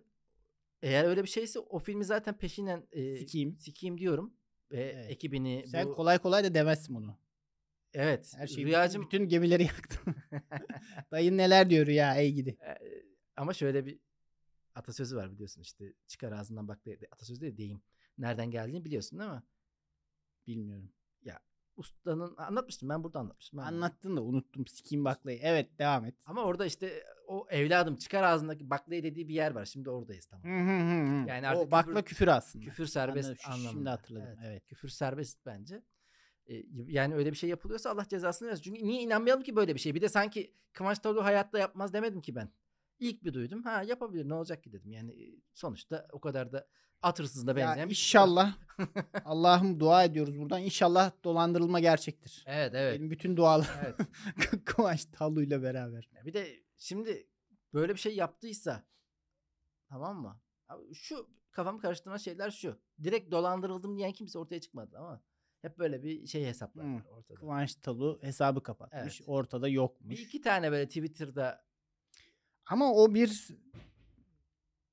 eğer 0.83 1.05
öyle 1.05 1.23
bir 1.23 1.29
şeyse 1.29 1.59
o 1.59 1.79
filmi 1.79 2.05
zaten 2.05 2.39
peşinen 2.39 2.87
e, 2.93 3.17
Sikeyim. 3.19 3.59
sikeyim 3.59 3.99
diyorum. 3.99 4.35
Ve 4.71 4.81
Evet. 4.83 5.11
ekibini 5.11 5.65
Sen 5.67 5.87
bu... 5.89 5.95
kolay 5.95 6.19
kolay 6.19 6.45
da 6.45 6.55
demezsin 6.55 6.95
bunu. 6.95 7.17
Evet. 7.95 8.35
Her 8.37 8.47
şeyi 8.47 8.67
Rüyacım 8.67 9.03
bütün, 9.03 9.21
bütün 9.21 9.29
gemileri 9.29 9.63
yaktın. 9.77 10.15
Dayın 11.11 11.37
neler 11.39 11.71
diyor 11.71 11.87
ya 11.87 12.15
ey 12.17 12.33
gidi. 12.33 12.57
Ee, 12.67 12.79
ama 13.37 13.55
şöyle 13.55 13.87
bir 13.87 13.99
atasözü 14.75 15.17
var 15.17 15.33
biliyorsun 15.33 15.61
işte 15.61 15.93
çıkar 16.07 16.33
ağzından 16.33 16.69
bak 16.69 16.87
de, 16.87 16.99
atasözü 17.11 17.41
değil 17.41 17.57
deyim. 17.57 17.83
Nereden 18.19 18.51
geldiğini 18.51 18.85
biliyorsun 18.85 19.19
değil 19.19 19.31
mi? 19.31 19.43
Bilmiyorum. 20.47 20.93
Ustanın 21.79 22.35
anlatmıştım 22.37 22.89
ben 22.89 23.05
burada 23.05 23.19
anlatmıştım. 23.19 23.59
ben. 23.59 23.65
Anlattın 23.65 24.17
da 24.17 24.23
unuttum 24.23 24.67
sikiyim 24.67 25.05
baklayı. 25.05 25.39
Evet 25.43 25.79
devam 25.79 26.05
et. 26.05 26.15
Ama 26.27 26.43
orada 26.45 26.67
işte 26.67 27.05
o 27.27 27.47
evladım 27.51 27.97
çıkar 27.97 28.23
ağzındaki 28.23 28.71
baklayı 28.71 29.03
dediği 29.03 29.29
bir 29.29 29.35
yer 29.35 29.51
var. 29.51 29.65
Şimdi 29.65 29.91
oradayız 29.91 30.27
tamam. 30.27 30.45
Hı 30.45 30.59
hı 30.59 30.79
hı 30.81 31.23
hı. 31.23 31.29
Yani 31.29 31.47
o 31.47 31.51
artık 31.51 31.73
bakla 31.73 31.93
küfür- 32.01 32.05
küfür 32.05 32.27
aslında. 32.29 32.65
Küfür 32.65 32.87
serbest 32.87 33.29
Anladım, 33.29 33.45
anlamında. 33.53 33.71
şimdi 33.71 33.89
hatırladım, 33.89 34.39
evet. 34.45 34.67
Küfür 34.67 34.89
serbest 34.89 35.47
bence. 35.47 35.83
Yani 36.87 37.15
öyle 37.15 37.31
bir 37.33 37.37
şey 37.37 37.51
yapılıyorsa 37.51 37.91
Allah 37.91 38.09
cezasını 38.09 38.49
versin. 38.49 38.63
Çünkü 38.63 38.85
niye 38.85 39.03
inanmayalım 39.03 39.43
ki 39.43 39.57
böyle 39.57 39.75
bir 39.75 39.81
şey? 39.81 39.95
Bir 39.95 40.01
de 40.01 40.09
sanki 40.09 40.55
Kıvanç 40.73 40.99
Tatlıtuğ 40.99 41.25
hayatta 41.25 41.59
yapmaz 41.59 41.93
demedim 41.93 42.21
ki 42.21 42.35
ben. 42.35 42.53
İlk 42.99 43.25
bir 43.25 43.35
duydum. 43.35 43.63
Ha 43.63 43.83
yapabilir 43.83 44.29
ne 44.29 44.35
olacak 44.35 44.63
ki 44.65 44.73
dedim. 44.73 44.93
Yani 44.93 45.41
sonuçta 45.55 46.09
o 46.13 46.21
kadar 46.21 46.53
da 46.53 46.69
at 47.03 47.19
hırsızına 47.19 47.51
Ya 47.51 47.57
benzeyen 47.57 47.91
bir 47.91 47.95
şey 47.95 48.03
inşallah 48.09 48.59
Allah'ım 49.25 49.81
dua 49.81 50.05
ediyoruz 50.05 50.39
buradan. 50.39 50.63
İnşallah 50.63 51.13
dolandırılma 51.25 51.81
gerçektir. 51.81 52.45
Evet 52.47 52.73
evet. 52.75 52.99
Benim 52.99 53.11
bütün 53.11 53.37
dualar 53.37 53.71
evet. 53.85 53.97
Kıvanç 54.65 55.05
Tallu'yla 55.05 55.63
beraber. 55.63 56.09
Ya 56.13 56.25
Bir 56.25 56.33
de 56.33 56.63
şimdi 56.77 57.27
böyle 57.75 57.95
bir 57.95 58.01
şey 58.01 58.17
yaptıysa 58.17 58.87
tamam 59.89 60.21
mı? 60.21 60.41
Abi 60.69 60.95
şu 60.95 61.31
kafamı 61.51 61.81
karıştıran 61.81 62.17
şeyler 62.17 62.51
şu. 62.51 62.81
Direkt 63.03 63.31
dolandırıldım 63.31 63.97
diyen 63.99 64.13
kimse 64.13 64.39
ortaya 64.39 64.61
çıkmadı 64.61 64.99
ama 64.99 65.23
hep 65.63 65.79
böyle 65.79 66.03
bir 66.03 66.27
şey 66.27 66.47
hesaplar 66.47 66.85
Hmm. 66.85 67.01
ortada. 67.17 67.35
Kıvanç 67.41 67.75
Tallu 67.75 68.19
hesabı 68.23 68.63
kapatmış. 68.63 69.21
Evet. 69.21 69.29
Ortada 69.29 69.67
Bir 69.67 69.73
yokmuş. 69.73 70.21
iki 70.21 70.41
tane 70.41 70.73
böyle 70.73 70.87
Twitter'da 70.87 71.65
Ama 72.67 72.93
o 72.93 73.15
bir 73.15 73.49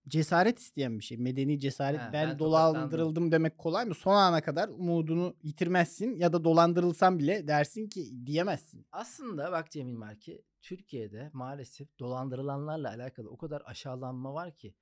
cesaret 0.08 0.60
isteyen 0.60 1.00
bir 1.00 1.04
şey. 1.04 1.18
Medeni 1.18 1.60
cesaret. 1.60 2.00
Ha, 2.00 2.10
ben, 2.14 2.30
ben 2.30 2.40
dolandırıldım 2.40 3.32
demek 3.32 3.58
kolay 3.58 3.86
mı? 3.86 3.96
Son 3.96 4.16
ana 4.16 4.42
kadar 4.42 4.70
umudunu 4.70 5.36
yitirmezsin 5.44 6.16
ya 6.16 6.34
da 6.34 6.44
dolandırılsan 6.44 7.20
bile 7.20 7.48
dersin 7.48 7.88
ki 7.90 8.26
diyemezsin. 8.26 8.86
aslında 8.92 9.52
bak 9.52 9.72
Cemil 9.72 9.94
Marki 9.94 10.42
Türkiye'de 10.62 11.30
maalesef 11.34 12.00
dolandırılanlarla 12.00 12.90
alakalı 12.90 13.30
o 13.30 13.38
kadar 13.38 13.62
aşağılanma 13.66 14.34
var 14.34 14.56
ki. 14.56 14.76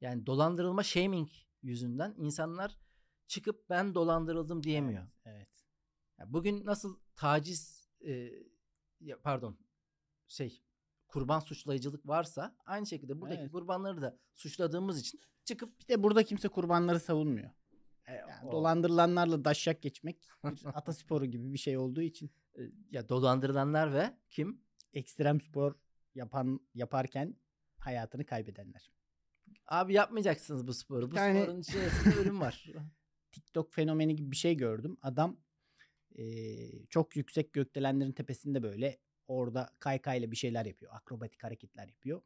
Yani 0.00 0.26
dolandırılma 0.26 0.82
shaming 0.82 1.28
yüzünden 1.62 2.14
insanlar 2.18 2.76
çıkıp 3.26 3.70
ben 3.70 3.94
dolandırıldım 3.94 4.62
diyemiyor. 4.62 5.06
Evet. 5.24 5.48
Ya 6.18 6.32
bugün 6.32 6.64
nasıl 6.66 6.96
taciz 7.16 7.88
e, 8.06 8.30
pardon 9.22 9.58
şey 10.28 10.62
kurban 11.08 11.40
suçlayıcılık 11.40 12.08
varsa 12.08 12.56
aynı 12.66 12.86
şekilde 12.86 13.20
buradaki 13.20 13.40
Evet. 13.40 13.52
kurbanları 13.52 14.02
da 14.02 14.18
suçladığımız 14.34 15.00
için 15.00 15.20
çıkıp 15.44 15.80
Bir 15.80 15.88
de 15.88 16.02
burada 16.02 16.22
kimse 16.22 16.48
kurbanları 16.48 17.00
savunmuyor. 17.00 17.50
e, 18.06 18.12
Yani 18.12 18.48
o- 18.48 18.52
dolandırılanlarla 18.52 19.44
daşyak 19.44 19.82
geçmek 19.82 20.16
bir 20.44 20.60
atasporu 20.78 21.24
gibi 21.26 21.52
bir 21.52 21.58
şey 21.58 21.78
olduğu 21.78 22.02
için 22.02 22.30
e, 22.58 22.62
ya 22.90 23.08
dolandırılanlar 23.08 23.92
ve 23.92 24.16
kim? 24.30 24.60
ekstrem 24.94 25.40
spor 25.40 25.74
yapan 26.14 26.60
yaparken 26.74 27.36
hayatını 27.78 28.24
kaybedenler. 28.26 28.90
Abi 29.66 29.92
yapmayacaksınız 29.94 30.66
bu 30.66 30.74
sporu. 30.74 31.10
Bu 31.10 31.14
tane- 31.14 31.42
sporun 31.42 31.60
içerisinde 31.60 32.14
ölüm 32.14 32.40
var. 32.40 32.66
TikTok 33.40 33.72
fenomeni 33.72 34.16
gibi 34.16 34.30
bir 34.30 34.36
şey 34.36 34.56
gördüm. 34.56 34.96
Adam 35.02 35.36
eee, 36.14 36.86
çok 36.90 37.16
yüksek 37.16 37.52
gökdelenlerin 37.52 38.12
tepesinde 38.12 38.62
böyle 38.62 38.98
orada 39.28 39.70
kaykayla 39.78 40.30
bir 40.30 40.36
şeyler 40.36 40.66
yapıyor. 40.66 40.92
Akrobatik 40.94 41.44
hareketler 41.44 41.88
yapıyor. 41.88 42.22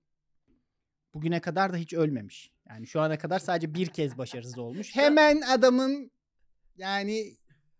Bugüne 1.14 1.40
kadar 1.40 1.72
da 1.72 1.76
hiç 1.76 1.94
ölmemiş. 1.94 2.52
Yani 2.68 2.86
şu 2.86 3.00
ana 3.00 3.18
kadar 3.18 3.38
sadece 3.38 3.74
bir 3.74 3.86
kez 3.86 4.18
başarısız 4.18 4.58
olmuş. 4.58 4.90
Hemen 4.96 5.40
adamın 5.40 6.10
yani 6.76 7.36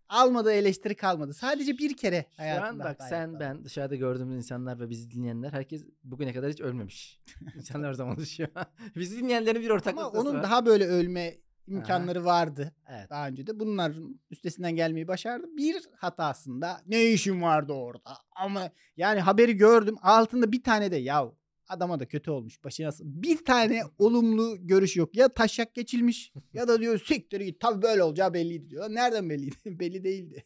almadığı 0.09 0.53
eleştiri 0.53 0.95
kalmadı. 0.95 1.35
Sadece 1.35 1.79
bir 1.79 1.97
kere 1.97 2.27
Şu 2.37 2.43
an 2.43 2.47
hayatında 2.47 2.85
bak 2.85 3.03
sen 3.09 3.41
ben 3.41 3.65
dışarıda 3.65 3.97
gördüğümüz 3.97 4.37
insanlar 4.37 4.81
ve 4.81 4.91
bizi 4.91 5.11
dinleyenler 5.11 5.53
herkes 5.53 5.87
bugüne 6.05 6.33
kadar 6.33 6.51
hiç 6.51 6.61
ölmemiş. 6.61 7.21
İnsanlar 7.57 7.91
o 7.91 7.95
zaman 7.95 8.17
düşüyor. 8.17 8.49
bizi 8.97 9.19
dinleyenlerin 9.19 9.63
bir 9.63 9.71
ortak 9.71 9.99
Ama 9.99 10.09
onun 10.09 10.35
var. 10.35 10.43
daha 10.43 10.67
böyle 10.67 10.87
ölme 10.87 11.39
imkanları 11.67 12.25
vardı. 12.25 12.73
Evet. 12.89 13.11
Daha 13.11 13.29
önce 13.29 13.47
de 13.47 13.61
bunların 13.61 14.21
üstesinden 14.31 14.77
gelmeyi 14.77 15.09
başardı. 15.09 15.47
Bir 15.57 15.89
hatasında 15.97 16.81
ne 16.87 17.05
işim 17.05 17.43
vardı 17.43 17.73
orada? 17.73 18.17
Ama 18.37 18.71
yani 18.97 19.21
haberi 19.21 19.57
gördüm. 19.57 19.97
Altında 20.03 20.53
bir 20.53 20.63
tane 20.63 20.91
de 20.91 20.97
ya 20.97 21.33
adama 21.69 22.01
da 22.01 22.09
kötü 22.09 22.31
olmuş. 22.31 22.65
Başına 22.65 22.91
bir 23.01 23.45
tane 23.45 23.83
olumlu 23.99 24.57
görüş 24.67 24.97
yok. 24.97 25.17
Ya 25.17 25.29
taşak 25.29 25.75
geçilmiş 25.75 26.33
ya 26.53 26.69
da 26.69 26.81
diyor 26.81 26.99
siktir 26.99 27.41
git. 27.41 27.61
Tabii 27.61 27.83
böyle 27.83 28.03
olacağı 28.03 28.35
belliydi 28.35 28.71
diyor. 28.71 28.91
Nereden 28.91 29.31
belliydi? 29.31 29.57
Belli 29.81 30.05
değildi. 30.05 30.45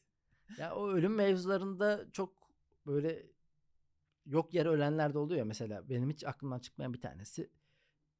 Ya 0.58 0.74
o 0.74 0.88
ölüm 0.88 1.14
mevzularında 1.14 2.04
çok 2.12 2.34
böyle 2.86 3.26
yok 4.26 4.54
yere 4.54 4.68
ölenler 4.68 5.14
de 5.14 5.18
oluyor 5.18 5.38
ya. 5.38 5.44
Mesela 5.44 5.88
benim 5.88 6.10
hiç 6.10 6.24
aklımdan 6.24 6.58
çıkmayan 6.58 6.92
bir 6.92 7.00
tanesi 7.00 7.50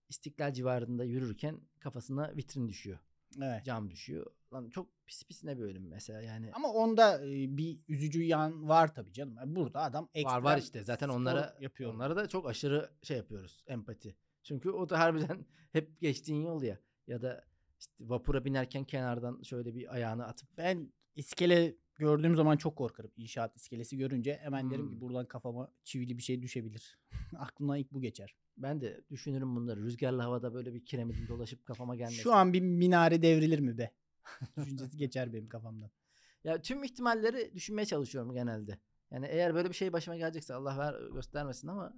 İstiklal 0.09 0.53
civarında 0.53 1.05
yürürken 1.05 1.61
kafasına 1.81 2.37
vitrin 2.37 2.69
düşüyor. 2.69 2.99
Evet. 3.43 3.65
Cam 3.65 3.91
düşüyor. 3.91 4.27
Lan 4.53 4.71
çok 4.71 4.89
pis 5.07 5.25
pisine 5.25 5.59
bir 5.59 5.63
ölüm 5.63 5.89
mesela 5.89 6.21
yani. 6.23 6.51
Ama 6.53 6.69
onda 6.69 7.27
e, 7.27 7.57
bir 7.57 7.79
üzücü 7.89 8.23
yan 8.23 8.69
var 8.69 8.95
tabii 8.95 9.13
canım. 9.13 9.37
Yani 9.37 9.57
Burada 9.57 9.81
adam 9.81 10.09
ekstra 10.15 10.37
var 10.37 10.43
var 10.43 10.59
işte 10.59 10.85
zaten 10.85 11.09
onlara 11.09 11.57
yapıyor. 11.61 11.95
onlara 11.95 12.17
da 12.17 12.29
çok 12.29 12.49
aşırı 12.49 12.91
şey 13.03 13.17
yapıyoruz 13.17 13.65
empati. 13.67 14.17
Çünkü 14.43 14.71
o 14.71 14.89
da 14.89 14.99
harbiden 14.99 15.47
hep 15.73 16.01
geçtiğin 16.01 16.43
yol 16.43 16.63
ya 16.63 16.79
ya 17.07 17.23
da 17.23 17.45
işte 17.79 17.93
vapura 18.01 18.45
binerken 18.45 18.85
kenardan 18.85 19.43
şöyle 19.43 19.75
bir 19.75 19.95
ayağını 19.95 20.27
atıp 20.27 20.49
Ben 20.57 20.93
iskele 21.17 21.77
gördüğüm 21.99 22.37
zaman 22.37 22.57
çok 22.57 22.77
korkarım. 22.77 23.11
İnşaat 23.17 23.57
iskelesi 23.57 23.97
görünce 23.97 24.37
hemen 24.43 24.71
derim 24.71 24.89
ki 24.89 24.93
Hmm. 24.95 25.01
buradan 25.01 25.27
kafama 25.27 25.73
çivili 25.85 26.19
bir 26.19 26.23
şey 26.23 26.43
düşebilir. 26.43 26.99
Aklımdan 27.39 27.77
ilk 27.79 27.93
bu 27.93 28.01
geçer. 28.01 28.35
ben 28.57 28.81
de 28.81 29.01
düşünürüm 29.11 29.57
bunları. 29.57 29.83
Rüzgarlı 29.83 30.23
havada 30.23 30.55
böyle 30.55 30.75
bir 30.75 30.85
kiremidin 30.85 31.29
dolaşıp 31.29 31.65
kafama 31.67 31.97
gelmesi. 31.97 32.23
Şu 32.23 32.33
an 32.35 32.53
bir 32.53 32.61
minare 32.61 33.23
devrilir 33.23 33.59
mi 33.59 33.79
be? 33.79 33.91
Düşüncesi 34.57 34.97
geçer 34.97 35.33
benim 35.33 35.49
kafamdan. 35.49 35.91
Ya 36.45 36.63
tüm 36.63 36.85
ihtimalleri 36.85 37.55
düşünmeye 37.55 37.87
çalışıyorum 37.87 38.33
genelde. 38.35 38.79
Yani 39.11 39.27
eğer 39.27 39.55
böyle 39.55 39.69
bir 39.69 39.75
şey 39.75 39.93
başıma 39.93 40.17
gelecekse 40.17 40.55
Allah 40.55 40.79
ver 40.79 40.95
göstermesin 41.15 41.69
ama 41.69 41.93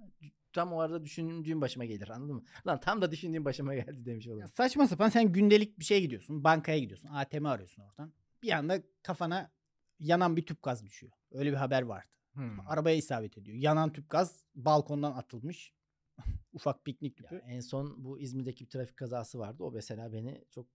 tam 0.53 0.73
o 0.73 0.79
arada 0.79 1.03
düşündüğüm 1.03 1.61
başıma 1.61 1.85
gelir 1.85 2.09
anladın 2.09 2.35
mı? 2.35 2.43
Lan 2.67 2.79
tam 2.79 3.01
da 3.01 3.11
düşündüğüm 3.11 3.45
başıma 3.45 3.75
geldi 3.75 4.05
demiş 4.05 4.25
Ya 4.27 4.33
olurum. 4.33 4.47
saçma 4.55 4.87
sapan 4.87 5.09
sen 5.09 5.31
gündelik 5.31 5.79
bir 5.79 5.85
şey 5.85 6.01
gidiyorsun. 6.01 6.43
Bankaya 6.43 6.79
gidiyorsun. 6.79 7.07
ATM 7.11 7.45
arıyorsun 7.45 7.83
oradan. 7.83 8.13
Bir 8.43 8.51
anda 8.51 8.81
kafana 9.03 9.51
yanan 9.99 10.37
bir 10.37 10.45
tüp 10.45 10.63
gaz 10.63 10.85
düşüyor. 10.85 11.13
Öyle 11.31 11.51
bir 11.51 11.57
haber 11.57 11.81
vardı. 11.81 12.07
Hmm. 12.33 12.59
Arabaya 12.67 12.95
isabet 12.95 13.37
ediyor. 13.37 13.57
Yanan 13.57 13.93
tüp 13.93 14.09
gaz 14.09 14.45
balkondan 14.55 15.11
atılmış. 15.11 15.73
Ufak 16.53 16.85
piknik 16.85 17.19
Ya 17.21 17.29
tüpü. 17.29 17.41
en 17.45 17.59
son 17.59 18.03
bu 18.05 18.19
İzmir'deki 18.19 18.65
bir 18.65 18.69
trafik 18.69 18.97
kazası 18.97 19.39
vardı. 19.39 19.63
O 19.63 19.71
mesela 19.71 20.13
beni 20.13 20.45
çok 20.51 20.67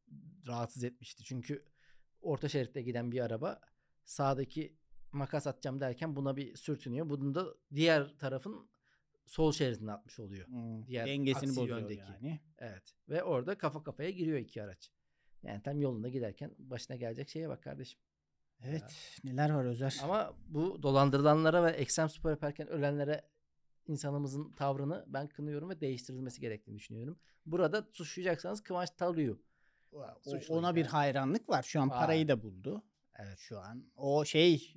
rahatsız 0.46 0.84
etmişti. 0.84 1.24
Çünkü 1.24 1.64
orta 2.20 2.48
şeritte 2.48 2.82
giden 2.82 3.12
bir 3.12 3.20
araba 3.20 3.60
sağdaki 4.04 4.76
makas 5.12 5.46
atacağım 5.46 5.80
derken 5.80 6.16
buna 6.16 6.36
bir 6.36 6.56
sürtünüyor. 6.56 7.08
Bunun 7.08 7.34
da 7.34 7.46
diğer 7.74 8.18
tarafın 8.18 8.70
sol 9.26 9.52
şeridine 9.52 9.92
atmış 9.92 10.18
oluyor. 10.20 10.46
Hmm, 10.48 10.86
Diğer 10.86 11.06
Dengesini 11.06 11.50
bozuyor 11.56 11.78
yöndeki. 11.78 12.00
yani. 12.00 12.40
Evet. 12.58 12.94
Ve 13.08 13.22
orada 13.22 13.58
kafa 13.58 13.82
kafaya 13.82 14.10
giriyor 14.10 14.38
iki 14.38 14.62
araç. 14.62 14.90
Yani 15.42 15.62
tam 15.62 15.80
yolunda 15.80 16.08
giderken 16.08 16.54
başına 16.58 16.96
gelecek 16.96 17.28
şeye 17.28 17.48
bak 17.48 17.62
kardeşim. 17.62 18.00
Evet. 18.64 19.18
Neler 19.24 19.50
var 19.50 19.64
Özer? 19.64 20.00
Ama 20.02 20.32
bu 20.48 20.82
dolandırılanlara 20.82 21.64
ve 21.64 21.70
ekstrem 21.70 22.08
spor 22.08 22.30
yaparken 22.30 22.68
ölenlere 22.68 23.22
insanımızın 23.86 24.52
tavrını 24.52 25.04
ben 25.08 25.28
kınıyorum 25.28 25.70
ve 25.70 25.80
değiştirilmesi 25.80 26.40
gerektiğini 26.40 26.76
düşünüyorum. 26.76 27.18
Burada 27.46 27.88
suçlayacaksanız 27.92 28.62
Kıvanç 28.62 28.88
suçlu 30.24 30.54
ona 30.54 30.76
bir 30.76 30.86
hayranlık 30.86 31.48
var. 31.48 31.62
Şu 31.62 31.80
an 31.80 31.90
Var. 31.90 31.98
parayı 32.00 32.28
da 32.28 32.42
buldu. 32.42 32.82
Evet. 33.14 33.38
Şu 33.38 33.60
an 33.60 33.84
o 33.96 34.24
şey 34.24 34.74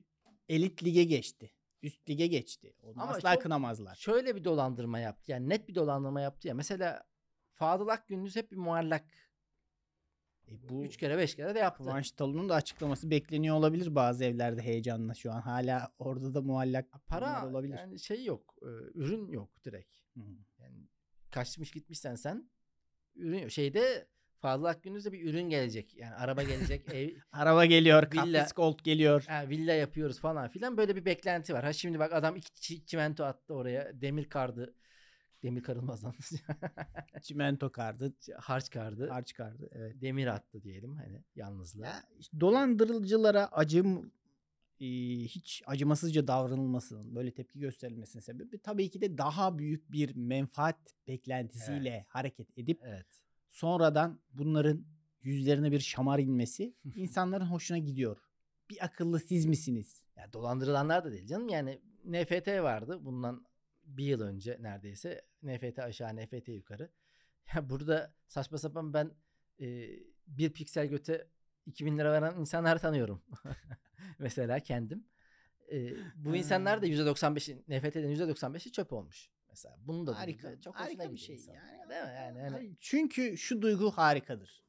elit 0.50 0.84
lige 0.84 1.04
geçti. 1.04 1.52
Üst 1.84 2.10
lige 2.10 2.28
geçti. 2.28 2.76
Onu 2.82 3.02
Ama 3.02 3.12
asla 3.12 3.34
çok- 3.34 3.44
kınamazlar. 3.44 3.96
Şöyle 3.96 4.36
bir 4.36 4.44
dolandırma 4.44 5.00
yaptı. 5.00 5.32
Yani 5.32 5.50
net 5.50 5.68
bir 5.68 5.76
dolandırma 5.76 6.22
yaptı 6.22 6.48
ya. 6.48 6.54
Mesela 6.54 7.04
Fadıl 7.54 7.88
Akgündüz 7.88 8.36
hep 8.36 8.52
bir 8.52 8.58
muallak. 8.58 9.06
E, 10.52 10.70
bu 10.70 10.86
Üç 10.86 10.98
kere 10.98 11.18
beş 11.18 11.36
kere 11.36 11.56
de 11.56 11.60
yaptı. 11.60 11.84
Kıvanç 11.84 12.12
Talu'nun 12.12 12.50
da 12.50 12.56
açıklaması 12.56 13.12
bekleniyor 13.12 13.56
olabilir 13.56 13.96
bazı 13.96 14.24
evlerde 14.26 14.62
heyecanla 14.62 15.14
şu 15.14 15.32
an. 15.32 15.42
Hala 15.42 15.92
orada 16.00 16.34
da 16.34 16.42
muallak 16.42 16.86
Para 17.08 17.48
olabilir. 17.48 17.78
yani 17.78 18.00
şey 18.00 18.26
yok. 18.26 18.56
e, 18.62 18.66
Ürün 19.00 19.28
yok 19.28 19.64
direkt. 19.66 19.96
Hı. 20.16 20.22
Yani 20.60 20.88
kaçmış 21.32 21.72
gitmişsen 21.72 22.16
sen 22.16 22.50
ürün 23.16 23.40
yok. 23.40 23.52
Şeyde 23.52 24.08
Fadıl 24.40 24.64
Akgündüz'de 24.64 25.12
bir 25.12 25.30
ürün 25.30 25.50
gelecek. 25.50 25.96
Yani 25.98 26.16
araba 26.16 26.44
gelecek, 26.44 26.86
ev, 26.94 27.10
Araba 27.32 27.66
geliyor, 27.66 28.04
Villa- 28.04 28.54
Gold 28.56 28.80
geliyor. 28.84 29.26
ha, 29.28 29.50
villa 29.50 29.74
yapıyoruz 29.74 30.20
falan 30.20 30.50
filan. 30.50 30.78
Böyle 30.78 30.96
bir 30.96 31.06
beklenti 31.06 31.54
var. 31.54 31.64
Ha 31.64 31.74
şimdi 31.74 32.00
bak 32.00 32.14
adam 32.14 32.36
iki 32.36 32.50
çi- 32.50 32.86
çimento 32.86 33.24
attı 33.24 33.54
oraya. 33.54 34.02
Demir 34.02 34.26
kardı. 34.30 34.74
Demir 35.44 35.64
karılmaz 35.64 36.04
lan. 36.04 36.14
Çimento 37.22 37.72
kardı, 37.72 38.14
Harç 38.38 38.70
kardı. 38.70 39.10
harç 39.10 39.34
kardı. 39.34 39.70
Evet. 39.72 40.02
Demir 40.02 40.28
attı 40.28 40.64
diyelim 40.64 40.96
hani 40.96 41.24
yalnızlığa. 41.36 41.88
Ya, 41.88 42.04
işte 42.20 42.40
dolandırıcılara 42.40 43.48
acım 43.52 44.12
e, 44.80 44.86
hiç 45.24 45.64
acımasızca 45.66 46.28
davranılmasının, 46.28 47.16
böyle 47.16 47.34
tepki 47.34 47.60
gösterilmesinin 47.60 48.22
sebebi 48.22 48.60
tabii 48.60 48.90
ki 48.90 49.02
de 49.02 49.18
daha 49.18 49.58
büyük 49.58 49.92
bir 49.92 50.16
menfaat 50.16 50.78
beklentisiyle 51.08 52.06
hareket 52.10 52.58
edip 52.58 52.82
Evet. 52.84 53.22
sonradan 53.50 54.20
bunların 54.34 54.86
yüzlerine 55.22 55.72
bir 55.72 55.80
şamar 55.80 56.20
inmesi 56.20 56.74
insanların 56.96 57.46
hoşuna 57.46 57.78
gidiyor. 57.78 58.18
Bir 58.70 58.86
akıllı 58.86 59.20
siz 59.20 59.46
misiniz? 59.46 60.04
Ya 60.18 60.34
dolandırılanlar 60.34 61.06
da 61.06 61.12
değil 61.12 61.28
canım. 61.28 61.50
Yani 61.50 61.82
NFT 62.06 62.48
vardı 62.48 63.00
bundan 63.06 63.46
bir 63.86 64.06
yıl 64.06 64.22
önce 64.22 64.58
neredeyse. 64.62 65.26
NFT 65.44 65.80
aşağı, 65.80 66.16
NFT 66.16 66.48
yukarı. 66.48 66.90
Ya 67.56 67.70
burada 67.70 68.14
saçma 68.28 68.58
sapan 68.58 68.94
ben 68.94 69.12
e, 69.60 69.90
bir 70.28 70.54
piksel 70.54 70.88
göte 70.88 71.28
2000 71.66 71.98
lira 71.98 72.12
veren 72.12 72.40
insanlar 72.40 72.80
tanıyorum. 72.80 73.22
Mesela 74.20 74.60
kendim. 74.60 75.08
E, 75.72 75.94
bu 76.16 76.36
insanlar 76.36 76.82
da 76.82 76.86
Ha. 76.86 76.92
%95'i 76.92 77.56
NFT'den 77.56 78.16
%95'i 78.16 78.72
çöp 78.72 78.94
olmuş. 78.94 79.30
Mesela 79.50 79.76
bunu 79.80 80.08
da 80.08 80.20
Harika, 80.20 80.44
duyunca 80.48 80.62
çok 80.62 80.76
harika 80.76 81.12
bir 81.12 81.18
şey. 81.18 81.36
insanın. 81.36 81.56
Yani, 81.58 81.90
Değil 81.90 82.04
mi? 82.04 82.40
Yani 82.40 82.56
Ay, 82.56 82.76
Çünkü 82.80 83.38
şu 83.38 83.62
duygu 83.62 83.92
harikadır. 83.92 84.64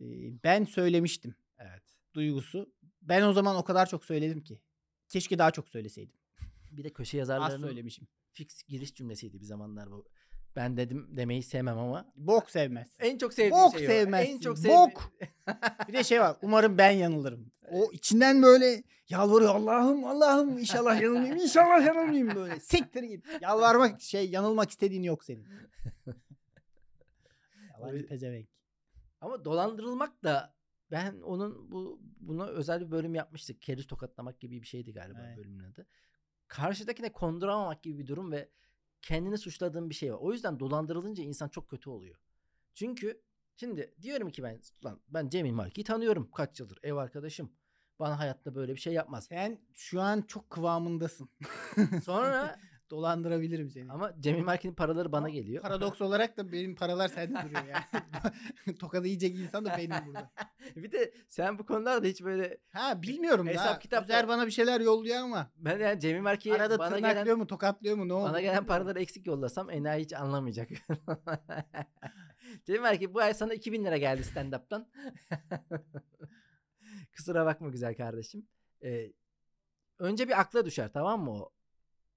Ee, 0.00 0.04
ben 0.44 0.64
söylemiştim 0.64 1.34
evet. 1.58 1.82
duygusu. 2.14 2.74
Ben 3.02 3.22
o 3.22 3.32
zaman 3.32 3.56
o 3.56 3.64
kadar 3.64 3.88
çok 3.88 4.04
söyledim 4.04 4.42
ki. 4.42 4.60
Keşke 5.08 5.38
daha 5.38 5.50
çok 5.50 5.68
söyleseydim. 5.68 6.16
Bir 6.76 6.84
de 6.84 6.90
köşe 6.92 7.16
Az 7.16 7.18
yazarlarının 7.18 7.66
söylemişim. 7.66 8.06
fix 8.32 8.62
giriş 8.62 8.94
cümlesiydi 8.94 9.40
bir 9.40 9.44
zamanlar 9.46 9.90
bu. 9.90 10.08
Ben 10.56 10.76
dedim 10.76 11.08
demeyi 11.16 11.42
sevmem 11.42 11.78
ama 11.78 12.12
Bok 12.16 12.50
sevmez. 12.50 12.96
en 13.00 13.18
çok 13.18 13.34
sevdiğim 13.34 13.52
Bok 13.64 13.72
şey 13.78 13.86
o. 13.86 13.90
sevmezsin, 13.90 14.32
En 14.34 14.40
çok 14.40 14.56
bok. 14.56 15.12
Bir 15.88 15.92
de 15.92 16.04
şey 16.04 16.20
var. 16.20 16.36
Umarım 16.42 16.78
ben 16.78 16.90
yanılırım. 16.90 17.52
O 17.70 17.92
içinden 17.92 18.42
böyle 18.42 18.82
yalvarıyor. 19.08 19.54
Allah'ım 19.54 20.04
Allah'ım 20.04 20.58
inşallah 20.58 21.00
yanılmayayım. 21.00 21.36
İnşallah 21.36 21.86
yanılmayayım 21.86 22.34
böyle. 22.34 22.60
Siktir 22.60 23.02
git. 23.02 23.26
Yalvarmak 23.40 24.00
şey 24.00 24.30
yanılmak 24.30 24.70
istediğin 24.70 25.02
yok 25.02 25.24
senin. 25.24 25.46
Yalancı 27.72 28.06
pezevenk. 28.06 28.48
Ama 29.20 29.44
dolandırılmak 29.44 30.24
da 30.24 30.54
ben 30.90 31.20
onun 31.20 31.70
bu 31.70 32.00
buna 32.20 32.46
özel 32.46 32.80
bir 32.80 32.90
bölüm 32.90 33.14
yapmıştık. 33.14 33.62
Keriz 33.62 33.86
tokatlamak 33.86 34.40
gibi 34.40 34.62
bir 34.62 34.66
şeydi 34.66 34.92
galiba 34.92 35.18
Evet. 35.26 35.36
bölümün 35.38 35.64
adı. 35.64 35.86
Karşıdakine 36.52 37.12
konduramamak 37.12 37.82
gibi 37.82 37.98
bir 37.98 38.06
durum 38.06 38.32
ve 38.32 38.48
kendini 39.02 39.38
suçladığın 39.38 39.90
bir 39.90 39.94
şey 39.94 40.12
var. 40.12 40.18
O 40.18 40.32
yüzden 40.32 40.60
dolandırılınca 40.60 41.24
insan 41.24 41.48
çok 41.48 41.70
kötü 41.70 41.90
oluyor. 41.90 42.16
Çünkü 42.74 43.22
şimdi 43.56 43.94
diyorum 44.02 44.30
ki 44.30 44.42
ben 44.42 44.60
lan 44.84 45.00
ben 45.08 45.28
Cemil 45.28 45.52
Marki'yi 45.52 45.84
tanıyorum 45.84 46.30
kaç 46.30 46.60
yıldır 46.60 46.78
ev 46.82 46.94
arkadaşım. 46.94 47.52
Bana 47.98 48.18
hayatta 48.18 48.54
böyle 48.54 48.74
bir 48.74 48.80
şey 48.80 48.92
yapmaz. 48.92 49.24
Sen 49.24 49.58
şu 49.74 50.00
an 50.00 50.22
çok 50.22 50.50
kıvamındasın. 50.50 51.28
Sonra 52.04 52.60
Dolandırabilirim 52.92 53.70
seni. 53.70 53.92
ama 53.92 54.12
Cemil 54.20 54.42
Marki'nin 54.42 54.74
paraları 54.74 55.12
bana 55.12 55.28
geliyor. 55.28 55.62
Paradoks 55.62 56.00
olarak 56.00 56.36
da 56.36 56.52
benim 56.52 56.74
paralar 56.74 57.08
sende 57.08 57.34
duruyor 57.34 57.64
yani. 57.64 58.76
Tokadı 58.78 59.06
yiyecek 59.06 59.38
insan 59.38 59.64
da 59.64 59.74
benim 59.78 60.06
burada. 60.06 60.30
bir 60.76 60.92
de 60.92 61.12
sen 61.28 61.58
bu 61.58 61.66
konularda 61.66 62.06
hiç 62.06 62.24
böyle 62.24 62.58
Ha 62.72 63.02
bilmiyorum 63.02 63.46
Hesap 63.46 63.76
da. 63.76 63.78
kitapta- 63.78 64.04
Üzer 64.04 64.28
bana 64.28 64.46
bir 64.46 64.50
şeyler 64.50 64.80
yolluyor 64.80 65.16
ama. 65.16 65.50
ben 65.56 65.78
yani 65.78 66.00
Cemil 66.00 66.20
Marki'ye 66.20 66.54
Arada 66.54 66.78
bana 66.78 66.94
tırnaklıyor 66.94 67.24
gelen 67.24 67.38
mu 67.38 67.46
tokatlıyor 67.46 67.96
mu 67.96 68.08
ne 68.08 68.12
oldu? 68.12 68.28
Bana 68.28 68.40
gelen 68.40 68.66
paraları 68.66 69.00
eksik 69.00 69.26
yollasam 69.26 69.70
enayi 69.70 70.04
hiç 70.04 70.12
anlamayacak. 70.12 70.68
Cemil 72.64 72.98
ki 72.98 73.14
bu 73.14 73.20
ay 73.20 73.34
sana 73.34 73.54
2000 73.54 73.84
lira 73.84 73.96
geldi 73.96 74.22
stand-up'tan. 74.22 74.86
Kusura 77.16 77.46
bakma 77.46 77.68
güzel 77.68 77.94
kardeşim. 77.96 78.46
Ee, 78.84 79.12
önce 79.98 80.28
bir 80.28 80.40
akla 80.40 80.66
düşer 80.66 80.90
tamam 80.92 81.24
mı 81.24 81.30
o? 81.30 81.52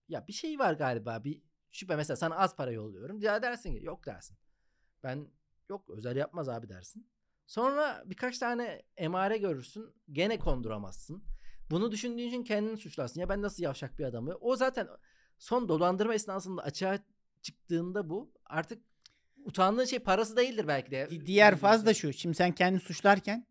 Ya 0.07 0.27
bir 0.27 0.33
şey 0.33 0.59
var 0.59 0.73
galiba 0.73 1.23
bir 1.23 1.41
şüphe 1.71 1.95
mesela 1.95 2.17
sana 2.17 2.35
az 2.35 2.55
para 2.55 2.71
yolluyorum. 2.71 3.19
Ya 3.21 3.41
dersin 3.41 3.75
ki 3.75 3.85
yok 3.85 4.05
dersin. 4.05 4.37
Ben 5.03 5.27
yok 5.69 5.89
özel 5.89 6.15
yapmaz 6.15 6.49
abi 6.49 6.69
dersin. 6.69 7.09
Sonra 7.47 8.03
birkaç 8.05 8.37
tane 8.39 8.81
emare 8.97 9.37
görürsün. 9.37 9.93
Gene 10.11 10.39
konduramazsın. 10.39 11.23
Bunu 11.69 11.91
düşündüğün 11.91 12.27
için 12.27 12.43
kendini 12.43 12.77
suçlarsın. 12.77 13.19
Ya 13.21 13.29
ben 13.29 13.41
nasıl 13.41 13.63
yavşak 13.63 13.99
bir 13.99 14.03
adamım. 14.05 14.37
O 14.41 14.55
zaten 14.55 14.87
son 15.37 15.69
dolandırma 15.69 16.13
esnasında 16.13 16.61
açığa 16.63 16.99
çıktığında 17.41 18.09
bu 18.09 18.31
artık 18.45 18.83
utandığın 19.45 19.85
şey 19.85 19.99
parası 19.99 20.37
değildir 20.37 20.67
belki 20.67 20.91
de. 20.91 21.07
Di- 21.09 21.25
Diğer 21.25 21.55
faz 21.55 21.85
da 21.85 21.93
şu. 21.93 22.13
Şimdi 22.13 22.35
sen 22.35 22.51
kendini 22.51 22.79
suçlarken 22.81 23.45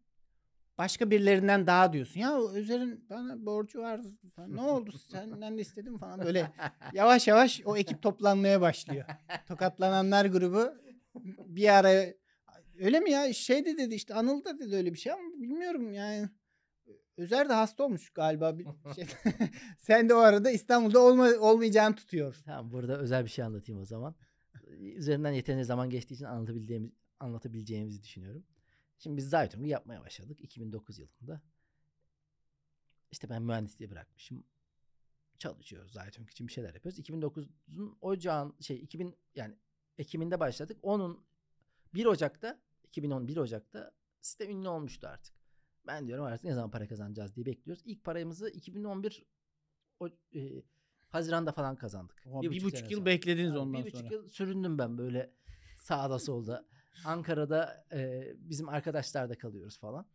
başka 0.79 1.11
birilerinden 1.11 1.67
daha 1.67 1.93
diyorsun. 1.93 2.21
Ya 2.21 2.41
Özer'in 2.41 3.07
bana 3.11 3.47
borcu 3.47 3.81
var. 3.81 4.01
Ne 4.47 4.63
oldu? 4.63 4.99
Senden 4.99 5.59
de 5.59 5.61
istedim 5.61 5.99
falan. 5.99 6.21
Böyle 6.21 6.53
yavaş 6.93 7.29
yavaş 7.29 7.63
o 7.65 7.77
ekip 7.77 8.03
toplanmaya 8.03 8.61
başlıyor. 8.61 9.05
Tokatlananlar 9.49 10.27
grubu 10.27 10.73
bir 11.47 11.69
ara 11.69 12.15
Öyle 12.79 13.01
mi 13.01 13.11
ya? 13.11 13.33
Şey 13.33 13.65
de 13.65 13.79
dedi 13.79 13.95
işte 13.95 14.15
Anıl 14.15 14.45
da 14.45 14.59
dedi 14.59 14.77
öyle 14.77 14.93
bir 14.93 14.99
şey 14.99 15.13
ama 15.13 15.23
bilmiyorum 15.23 15.93
yani. 15.93 16.29
Özer 17.17 17.49
de 17.49 17.53
hasta 17.53 17.85
olmuş 17.85 18.11
galiba 18.11 18.59
bir 18.59 18.67
şey. 18.95 19.05
Sen 19.79 20.09
de 20.09 20.15
o 20.15 20.19
arada 20.19 20.51
İstanbul'da 20.51 21.01
olma, 21.01 21.29
olmayacağını 21.41 21.95
tutuyor. 21.95 22.37
Tamam 22.45 22.73
burada 22.73 22.99
özel 22.99 23.25
bir 23.25 23.31
şey 23.31 23.45
anlatayım 23.45 23.81
o 23.81 23.85
zaman. 23.85 24.15
Üzerinden 24.79 25.33
yeterince 25.33 25.65
zaman 25.65 25.91
geçtiği 25.91 26.15
için 26.15 26.25
anlatabildiğimiz, 26.25 26.91
anlatabileceğimizi 27.21 28.03
düşünüyorum. 28.03 28.45
Şimdi 29.05 29.17
biz 29.17 29.29
Zaytung'u 29.29 29.67
yapmaya 29.67 30.01
başladık 30.01 30.41
2009 30.41 30.99
yılında. 30.99 31.43
İşte 33.11 33.31
ben 33.31 33.43
mühendisliği 33.43 33.91
bırakmışım. 33.91 34.45
Çalışıyoruz 35.39 35.93
Zaytung 35.93 36.31
için 36.31 36.47
bir 36.47 36.53
şeyler 36.53 36.75
yapıyoruz. 36.75 36.99
2009'un 36.99 37.99
ocağın 38.01 38.55
şey 38.61 38.77
2000 38.83 39.17
yani 39.35 39.55
Ekim'inde 39.99 40.41
başladık. 40.41 40.79
Onun 40.83 41.25
1 41.95 42.07
Ocak'ta 42.07 42.61
2011 42.85 43.37
Ocak'ta 43.37 43.93
site 44.21 44.49
ünlü 44.49 44.69
olmuştu 44.69 45.07
artık. 45.07 45.35
Ben 45.87 46.07
diyorum 46.07 46.25
artık 46.25 46.45
ne 46.45 46.55
zaman 46.55 46.71
para 46.71 46.89
kazanacağız 46.89 47.37
diye 47.37 47.47
bekliyoruz. 47.47 47.83
İlk 47.87 48.05
paramızı 48.05 48.51
2011 48.51 49.25
o, 50.01 50.09
e, 50.35 50.63
Haziran'da 51.09 51.53
falan 51.53 51.77
kazandık. 51.77 52.23
Oha, 52.27 52.43
bir 52.43 52.65
buçuk 52.65 52.79
sene 52.79 52.89
yıl 52.91 52.99
sonra. 52.99 53.07
beklediniz 53.07 53.55
Ha, 53.55 53.59
ondan 53.59 53.81
bir 53.81 53.87
buçuk 53.87 54.01
sonra. 54.01 54.15
yıl 54.15 54.29
süründüm 54.29 54.79
ben 54.79 54.99
böyle 54.99 55.35
sağda 55.79 56.19
solda. 56.19 56.67
Ankara'da 57.05 57.87
e, 57.93 58.33
bizim 58.39 58.69
arkadaşlarda 58.69 59.39
kalıyoruz 59.39 59.79
falan. 59.79 60.07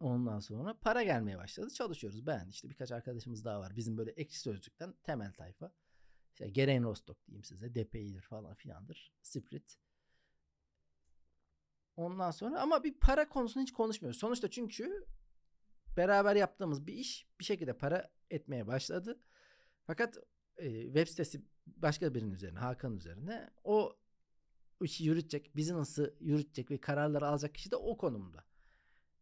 Ondan 0.00 0.40
sonra 0.40 0.74
para 0.74 1.02
gelmeye 1.02 1.38
başladı. 1.38 1.70
Çalışıyoruz. 1.70 2.26
Ben 2.26 2.48
işte 2.48 2.70
birkaç 2.70 2.92
arkadaşımız 2.92 3.44
daha 3.44 3.60
var. 3.60 3.76
Bizim 3.76 3.96
böyle 3.96 4.10
ekşi 4.10 4.40
sözlükten 4.40 4.94
temel 5.02 5.32
tayfa. 5.32 5.72
İşte 6.32 6.48
Geren 6.48 6.84
Rostock 6.84 7.26
diyeyim 7.26 7.44
size. 7.44 7.74
DPI'dir 7.74 8.22
falan 8.22 8.54
filandır. 8.54 9.12
Sprit. 9.22 9.78
Ondan 11.96 12.30
sonra 12.30 12.60
ama 12.60 12.84
bir 12.84 12.94
para 12.94 13.28
konusunu 13.28 13.62
hiç 13.62 13.72
konuşmuyoruz. 13.72 14.20
Sonuçta 14.20 14.50
çünkü 14.50 15.06
beraber 15.96 16.36
yaptığımız 16.36 16.86
bir 16.86 16.92
iş 16.92 17.26
bir 17.40 17.44
şekilde 17.44 17.72
para 17.72 18.10
etmeye 18.30 18.66
başladı. 18.66 19.20
Fakat 19.86 20.18
e, 20.56 20.84
web 20.84 21.08
sitesi 21.08 21.44
başka 21.66 22.14
birinin 22.14 22.30
üzerine, 22.30 22.58
Hakan 22.58 22.96
üzerine 22.96 23.50
o 23.64 23.98
işi 24.84 25.04
yürütecek, 25.04 25.56
business'ı 25.56 26.14
yürütecek 26.20 26.70
ve 26.70 26.78
kararları 26.78 27.26
alacak 27.26 27.54
kişi 27.54 27.70
de 27.70 27.76
o 27.76 27.96
konumda. 27.96 28.44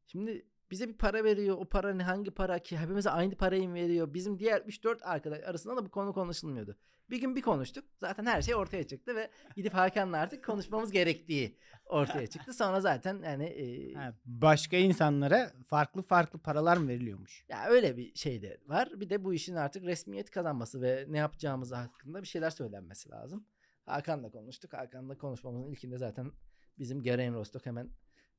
Şimdi 0.07 0.47
bize 0.71 0.89
bir 0.89 0.97
para 0.99 1.25
veriyor. 1.25 1.57
O 1.59 1.65
para 1.65 1.95
ne 1.95 2.03
hangi 2.03 2.31
para 2.31 2.59
ki? 2.59 2.79
Hepimize 2.79 3.11
aynı 3.11 3.35
parayı 3.37 3.69
mı 3.69 3.75
veriyor? 3.75 4.15
Bizim 4.15 4.39
diğer 4.39 4.61
3-4 4.61 5.03
arkadaş 5.05 5.43
arasında 5.45 5.77
da 5.77 5.85
bu 5.87 5.91
konu 5.91 6.13
konuşulmuyordu. 6.13 6.77
Bir 7.11 7.21
gün 7.21 7.37
bir 7.37 7.43
konuştuk. 7.43 7.85
Zaten 7.99 8.27
her 8.27 8.43
şey 8.43 8.55
ortaya 8.55 8.87
çıktı 8.87 9.17
ve 9.17 9.31
gidip 9.57 9.75
Hakan'la 9.75 10.17
artık 10.17 10.45
konuşmamız 10.45 10.93
gerektiği 10.93 11.59
ortaya 11.85 12.27
çıktı. 12.27 12.55
Sonra 12.55 12.81
zaten 12.81 13.23
yani 13.25 13.45
e, 13.45 13.95
Ha, 13.95 14.15
başka 14.25 14.77
insanlara 14.77 15.53
farklı 15.67 16.03
farklı 16.03 16.39
paralar 16.39 16.77
mı 16.77 16.89
veriliyormuş? 16.89 17.45
ya 17.49 17.67
öyle 17.69 17.97
bir 17.97 18.15
şey 18.15 18.43
de 18.43 18.59
var. 18.67 18.89
Bir 19.01 19.11
de 19.11 19.25
bu 19.25 19.35
işin 19.35 19.55
artık 19.55 19.85
resmiyet 19.85 20.31
kazanması 20.31 20.81
ve 20.83 21.05
ne 21.09 21.19
yapacağımız 21.19 21.73
hakkında 21.73 22.23
bir 22.23 22.27
şeyler 22.29 22.51
söylenmesi 22.51 23.11
lazım. 23.11 23.47
Hakan'la 23.87 24.31
konuştuk. 24.31 24.73
Hakan'la 24.73 25.19
konuşmamızın 25.19 25.71
ilkinde 25.71 25.99
zaten 25.99 26.33
bizim 26.79 27.03
Geren 27.03 27.35
Rostock 27.35 27.67
hemen 27.67 27.91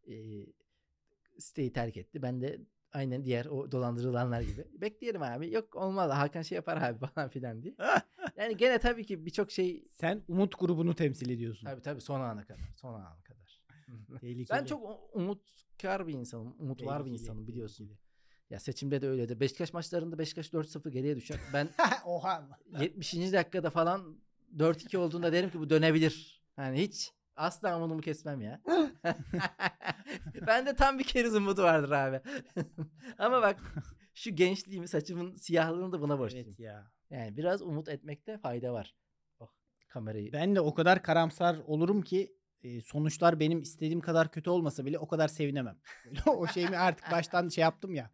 e, 0.08 0.14
siteyi 1.40 1.74
terk 1.74 1.98
etti. 1.98 2.22
Ben 2.22 2.42
de 2.42 2.62
aynen 2.92 3.26
diğer 3.26 3.46
o 3.46 3.72
dolandırılanlar 3.72 4.42
gibi. 4.42 4.66
Bekleyelim 4.82 5.22
abi. 5.22 5.54
Yok 5.54 5.76
olmaz. 5.76 6.12
Hakan 6.12 6.42
şey 6.42 6.56
yapar 6.56 6.78
abi 6.82 7.06
falan 7.06 7.30
filan 7.30 7.64
diye. 7.64 7.76
Yani 8.38 8.58
gene 8.58 8.80
tabii 8.80 9.06
ki 9.06 9.26
birçok 9.26 9.52
şey 9.52 9.88
Sen 9.92 10.24
Umut 10.28 10.60
grubunu 10.60 10.96
temsil 10.96 11.30
ediyorsun. 11.30 11.66
tabii 11.66 11.82
tabii 11.82 12.02
son 12.02 12.20
ana 12.22 12.46
kadar. 12.46 12.60
Son 12.76 12.94
ana 12.94 13.18
kadar. 13.24 13.62
Ben 14.52 14.66
çok 14.66 15.10
umutkar 15.14 16.08
bir 16.08 16.14
insanım. 16.14 16.56
Umut 16.60 16.86
var 16.86 17.06
bir 17.06 17.12
insanım 17.12 17.48
biliyorsun. 17.48 17.86
tehlikeli. 17.88 18.08
Ya 18.50 18.60
seçimde 18.60 19.02
de 19.02 19.08
öyledir. 19.10 19.40
Beşiktaş 19.40 19.74
maçlarında 19.74 20.18
Beşiktaş 20.18 20.50
4-0 20.54 20.90
geriye 20.90 21.16
düşer. 21.16 21.40
Ben 21.54 21.70
Oha. 22.06 22.60
70. 22.80 23.14
dakikada 23.14 23.70
falan 23.70 24.18
4-2 24.56 24.98
olduğunda 24.98 25.34
derim 25.34 25.50
ki 25.50 25.60
bu 25.60 25.70
dönebilir. 25.70 26.44
Yani 26.58 26.82
hiç 26.82 27.12
asla 27.36 27.78
umudumu 27.78 28.02
kesmem 28.02 28.42
ya. 28.42 28.62
ben 30.48 30.66
de 30.66 30.76
tam 30.76 31.00
bir 31.00 31.04
keriz 31.04 31.36
umudu 31.36 31.64
vardır 31.64 31.92
abi. 31.92 32.22
Ama 33.18 33.42
bak 33.42 33.60
şu 34.14 34.36
gençliğimi 34.36 34.88
saçımın 34.88 35.36
siyahlığını 35.36 35.92
da 35.92 36.02
buna 36.02 36.20
borçluyum. 36.20 36.48
Evet 36.48 36.60
ya. 36.60 36.92
Yani 37.10 37.38
biraz 37.38 37.62
umut 37.62 37.90
etmekte 37.90 38.38
fayda 38.38 38.74
var. 38.74 38.96
Oh 39.40 39.50
kamerayı. 39.88 40.34
Ben 40.34 40.56
de 40.56 40.62
o 40.62 40.74
kadar 40.74 41.04
karamsar 41.04 41.58
olurum 41.68 42.02
ki 42.02 42.38
e, 42.64 42.82
sonuçlar 42.82 43.40
benim 43.40 43.62
istediğim 43.62 44.02
kadar 44.02 44.32
kötü 44.32 44.50
olmasa 44.50 44.86
bile 44.86 45.00
o 45.00 45.08
kadar 45.08 45.28
sevinemem. 45.28 45.78
O 46.26 46.48
şeyimi 46.48 46.78
artık 46.78 47.12
baştan 47.12 47.50
şey 47.50 47.62
yaptım 47.62 47.96
ya. 47.96 48.12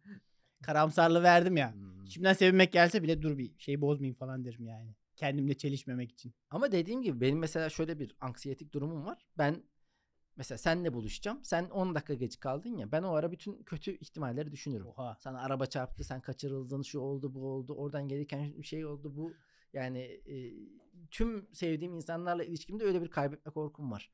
Karamsarlığı 0.62 1.22
verdim 1.22 1.56
ya. 1.56 1.74
Hmm. 1.74 2.06
Şimdiden 2.06 2.32
sevinmek 2.32 2.72
gelse 2.72 3.02
bile 3.02 3.22
dur 3.22 3.38
bir 3.38 3.58
şey 3.58 3.80
bozmayayım 3.80 4.16
falan 4.16 4.44
derim 4.44 4.66
yani. 4.66 4.94
Kendimle 5.16 5.54
çelişmemek 5.56 6.12
için. 6.12 6.34
Ama 6.50 6.72
dediğim 6.72 7.02
gibi 7.02 7.20
benim 7.20 7.38
mesela 7.38 7.70
şöyle 7.70 7.98
bir 7.98 8.16
anksiyetik 8.20 8.72
durumum 8.72 9.06
var. 9.06 9.26
Ben 9.38 9.62
mesela 10.36 10.58
senle 10.58 10.94
buluşacağım. 10.94 11.44
Sen 11.44 11.64
10 11.64 11.94
dakika 11.94 12.14
geç 12.14 12.40
kaldın 12.40 12.76
ya. 12.76 12.92
Ben 12.92 13.02
o 13.02 13.12
ara 13.12 13.32
bütün 13.32 13.62
kötü 13.62 13.98
ihtimalleri 13.98 14.52
düşünürüm. 14.52 14.86
Oha. 14.86 15.16
Sana 15.20 15.40
araba 15.40 15.66
çarptı, 15.66 16.04
sen 16.04 16.20
kaçırıldın, 16.20 16.82
şu 16.82 16.98
oldu, 16.98 17.34
bu 17.34 17.46
oldu. 17.46 17.74
Oradan 17.74 18.08
gelirken 18.08 18.62
şey 18.62 18.86
oldu, 18.86 19.16
bu. 19.16 19.32
Yani 19.72 19.98
e, 19.98 20.52
tüm 21.10 21.48
sevdiğim 21.52 21.94
insanlarla 21.94 22.44
ilişkimde 22.44 22.84
öyle 22.84 23.02
bir 23.02 23.10
kaybetme 23.10 23.52
korkum 23.52 23.90
var. 23.90 24.12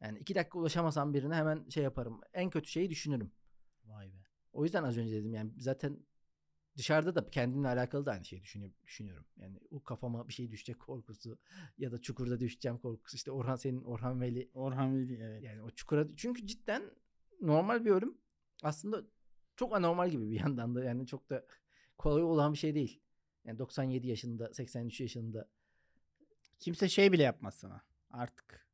Yani 0.00 0.18
iki 0.18 0.34
dakika 0.34 0.58
ulaşamasam 0.58 1.14
birine 1.14 1.34
hemen 1.34 1.68
şey 1.68 1.84
yaparım. 1.84 2.20
En 2.32 2.50
kötü 2.50 2.70
şeyi 2.70 2.90
düşünürüm. 2.90 3.32
Vay 3.84 4.06
be. 4.06 4.16
O 4.52 4.64
yüzden 4.64 4.84
az 4.84 4.98
önce 4.98 5.12
dedim 5.12 5.34
yani 5.34 5.50
zaten 5.58 5.98
dışarıda 6.76 7.14
da 7.14 7.30
kendimle 7.30 7.68
alakalı 7.68 8.06
da 8.06 8.12
aynı 8.12 8.24
şeyi 8.24 8.42
düşünüyorum. 8.84 9.26
Yani 9.36 9.58
o 9.70 9.82
kafama 9.82 10.28
bir 10.28 10.32
şey 10.32 10.50
düşecek 10.50 10.80
korkusu 10.80 11.38
ya 11.78 11.92
da 11.92 11.98
çukurda 11.98 12.40
düşeceğim 12.40 12.78
korkusu. 12.78 13.16
İşte 13.16 13.30
Orhan 13.30 13.56
senin 13.56 13.82
Orhan 13.82 14.20
Veli 14.20 14.50
Orhan 14.54 14.96
Veli 14.96 15.22
evet. 15.22 15.42
yani 15.42 15.62
o 15.62 15.70
çukura 15.70 16.06
çünkü 16.16 16.46
cidden 16.46 16.82
normal 17.40 17.84
bir 17.84 17.90
ölüm 17.90 18.18
aslında 18.62 19.02
çok 19.56 19.76
anormal 19.76 20.10
gibi 20.10 20.30
bir 20.30 20.40
yandan 20.40 20.74
da 20.74 20.84
yani 20.84 21.06
çok 21.06 21.30
da 21.30 21.46
kolay 21.98 22.22
olan 22.22 22.52
bir 22.52 22.58
şey 22.58 22.74
değil. 22.74 23.00
Yani 23.44 23.58
97 23.58 24.06
yaşında, 24.06 24.54
83 24.54 25.00
yaşında 25.00 25.48
Kimse 26.62 26.88
şey 26.88 27.12
bile 27.12 27.22
yapmaz 27.22 27.54
sana 27.54 27.82
artık. 28.10 28.66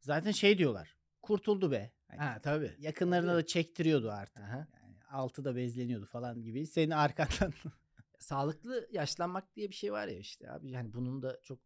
Zaten 0.00 0.30
şey 0.30 0.58
diyorlar. 0.58 0.96
Kurtuldu 1.22 1.70
be. 1.70 1.92
Hani 2.08 2.18
ha 2.20 2.40
tabii. 2.42 2.76
yakınlarına 2.78 3.30
tabii. 3.30 3.42
da 3.42 3.46
çektiriyordu 3.46 4.10
artık. 4.10 4.44
Aha. 4.44 4.68
Yani 5.10 5.20
altı 5.22 5.44
da 5.44 5.56
bezleniyordu 5.56 6.06
falan 6.06 6.42
gibi. 6.42 6.66
Senin 6.66 6.90
arkandan 6.90 7.52
Sağlıklı 8.18 8.88
yaşlanmak 8.92 9.56
diye 9.56 9.68
bir 9.68 9.74
şey 9.74 9.92
var 9.92 10.06
ya 10.08 10.18
işte 10.18 10.50
abi 10.50 10.70
yani 10.70 10.92
bunun 10.94 11.22
da 11.22 11.40
çok 11.42 11.58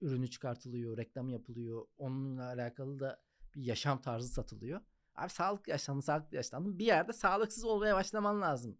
ürünü 0.00 0.30
çıkartılıyor, 0.30 0.96
reklamı 0.96 1.32
yapılıyor. 1.32 1.86
Onunla 1.98 2.44
alakalı 2.46 3.00
da 3.00 3.20
bir 3.54 3.62
yaşam 3.62 4.00
tarzı 4.00 4.28
satılıyor. 4.28 4.80
Abi 5.16 5.30
sağlıklı 5.30 5.70
yaşlandın, 5.72 6.00
sağlıklı 6.00 6.36
yaşlandın. 6.36 6.78
Bir 6.78 6.84
yerde 6.86 7.12
sağlıksız 7.12 7.64
olmaya 7.64 7.94
başlaman 7.94 8.40
lazım. 8.42 8.78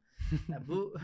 Yani 0.49 0.69
bu 0.69 0.95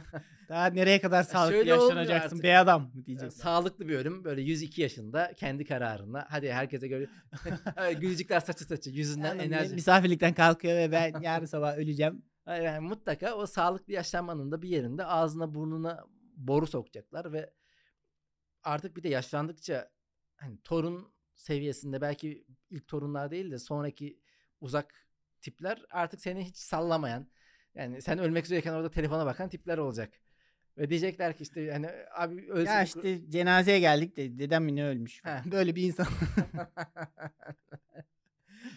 daha 0.48 0.66
nereye 0.66 1.00
kadar 1.00 1.22
sağlıklı 1.22 1.56
Şöyle 1.56 1.70
yaşlanacaksın 1.70 2.42
be 2.42 2.58
adam 2.58 2.92
diyeceksin. 3.06 3.40
sağlıklı 3.40 3.88
bir 3.88 3.94
ölüm 3.96 4.24
böyle 4.24 4.42
102 4.42 4.82
yaşında 4.82 5.32
kendi 5.36 5.64
kararında 5.64 6.26
hadi 6.30 6.52
herkese 6.52 6.88
göre 6.88 7.08
gülücükler 8.00 8.40
saçı 8.40 8.64
saçı 8.64 8.90
yüzünden 8.90 9.28
Yani 9.28 9.42
enerji. 9.42 9.74
misafirlikten 9.74 10.34
kalkıyor 10.34 10.74
ve 10.76 10.92
ben 10.92 11.20
yarın 11.20 11.46
sabah 11.46 11.76
öleceğim. 11.76 12.22
Yani 12.46 12.80
mutlaka 12.80 13.34
o 13.34 13.46
sağlıklı 13.46 13.92
yaşlanmanın 13.92 14.52
da 14.52 14.62
bir 14.62 14.68
yerinde 14.68 15.04
ağzına 15.04 15.54
burnuna 15.54 16.04
boru 16.36 16.66
sokacaklar 16.66 17.32
ve 17.32 17.52
artık 18.62 18.96
bir 18.96 19.02
de 19.02 19.08
yaşlandıkça 19.08 19.90
hani 20.36 20.58
torun 20.62 21.14
seviyesinde 21.34 22.00
belki 22.00 22.46
ilk 22.70 22.88
torunlar 22.88 23.30
değil 23.30 23.50
de 23.50 23.58
sonraki 23.58 24.20
uzak 24.60 25.08
tipler 25.40 25.84
artık 25.90 26.20
seni 26.20 26.44
hiç 26.44 26.56
sallamayan 26.56 27.26
yani 27.74 28.02
sen 28.02 28.18
ölmek 28.18 28.44
üzereyken 28.44 28.72
orada 28.72 28.90
telefona 28.90 29.26
bakan 29.26 29.48
tipler 29.48 29.78
olacak. 29.78 30.12
Ve 30.78 30.90
diyecekler 30.90 31.36
ki 31.36 31.42
işte 31.42 31.72
hani 31.72 31.90
abi 32.14 32.52
ölsün. 32.52 32.72
Ya 32.72 32.82
işte 32.82 33.30
cenazeye 33.30 33.80
geldik 33.80 34.16
de 34.16 34.38
dedem 34.38 34.64
mi 34.64 34.76
ne 34.76 34.84
ölmüş. 34.84 35.24
Heh. 35.24 35.44
Böyle 35.52 35.76
bir 35.76 35.82
insan. 35.82 36.06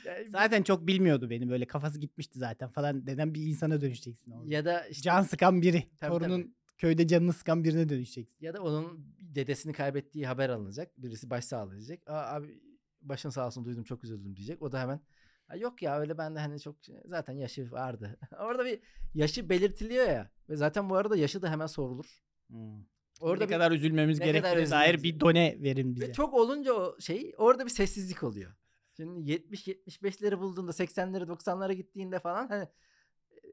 Yani 0.07 0.29
zaten 0.29 0.63
çok 0.63 0.87
bilmiyordu 0.87 1.29
beni 1.29 1.49
böyle 1.49 1.65
kafası 1.67 1.99
gitmişti 1.99 2.39
zaten 2.39 2.69
falan. 2.69 3.07
Dedem 3.07 3.33
bir 3.33 3.41
insana 3.41 3.81
dönüşeceksin 3.81 4.31
orada. 4.31 4.53
ya 4.53 4.65
da 4.65 4.87
işte 4.87 5.01
Can 5.01 5.21
sıkan 5.21 5.61
biri. 5.61 5.83
Tabii, 5.99 6.11
Torunun 6.11 6.55
köyde 6.77 7.07
canını 7.07 7.33
sıkan 7.33 7.63
birine 7.63 7.89
dönüşeceksin. 7.89 8.35
ya 8.39 8.53
da 8.53 8.61
onun 8.63 9.05
dedesini 9.19 9.73
kaybettiği 9.73 10.27
haber 10.27 10.49
alınacak. 10.49 10.91
Birisi 10.97 11.29
başsağlığı 11.29 11.71
diyecek. 11.75 12.09
Aa, 12.09 12.35
abi 12.35 12.61
başın 13.01 13.29
sağ 13.29 13.47
olsun 13.47 13.65
duydum 13.65 13.83
çok 13.83 14.03
üzüldüm 14.03 14.35
diyecek. 14.35 14.61
O 14.61 14.71
da 14.71 14.81
hemen 14.81 14.99
"Ha, 15.47 15.55
yok 15.57 15.81
ya 15.81 15.99
öyle 15.99 16.17
ben 16.17 16.35
de 16.35 16.39
hani 16.39 16.59
çok 16.59 16.75
zaten 17.05 17.33
yaşı 17.33 17.71
vardı. 17.71 18.17
Orada 18.39 18.65
bir 18.65 18.79
yaşı 19.15 19.49
belirtiliyor 19.49 20.05
ya. 20.07 20.31
Ve 20.49 20.55
zaten 20.55 20.89
bu 20.89 20.95
arada 20.95 21.17
yaşı 21.17 21.41
da 21.41 21.51
hemen 21.51 21.67
sorulur. 21.67 22.21
Hmm. 22.47 22.83
Orada 23.19 23.43
ne 23.43 23.49
bir- 23.49 23.53
kadar 23.53 23.71
üzülmemiz 23.71 24.19
gerektiğine 24.19 24.69
dair 24.69 25.03
bir 25.03 25.19
done 25.19 25.57
verin 25.63 25.95
bize. 25.95 26.07
ve 26.07 26.13
çok 26.13 26.33
olunca 26.33 26.73
o 26.73 26.95
şey 26.99 27.33
orada 27.37 27.65
bir 27.65 27.69
sessizlik 27.71 28.23
oluyor. 28.23 28.51
Şimdi 28.97 29.31
70-75'leri 29.31 30.39
bulduğunda 30.39 30.71
80'leri 30.71 31.23
90'lara 31.23 31.73
gittiğinde 31.73 32.19
falan 32.19 32.47
hani 32.47 32.67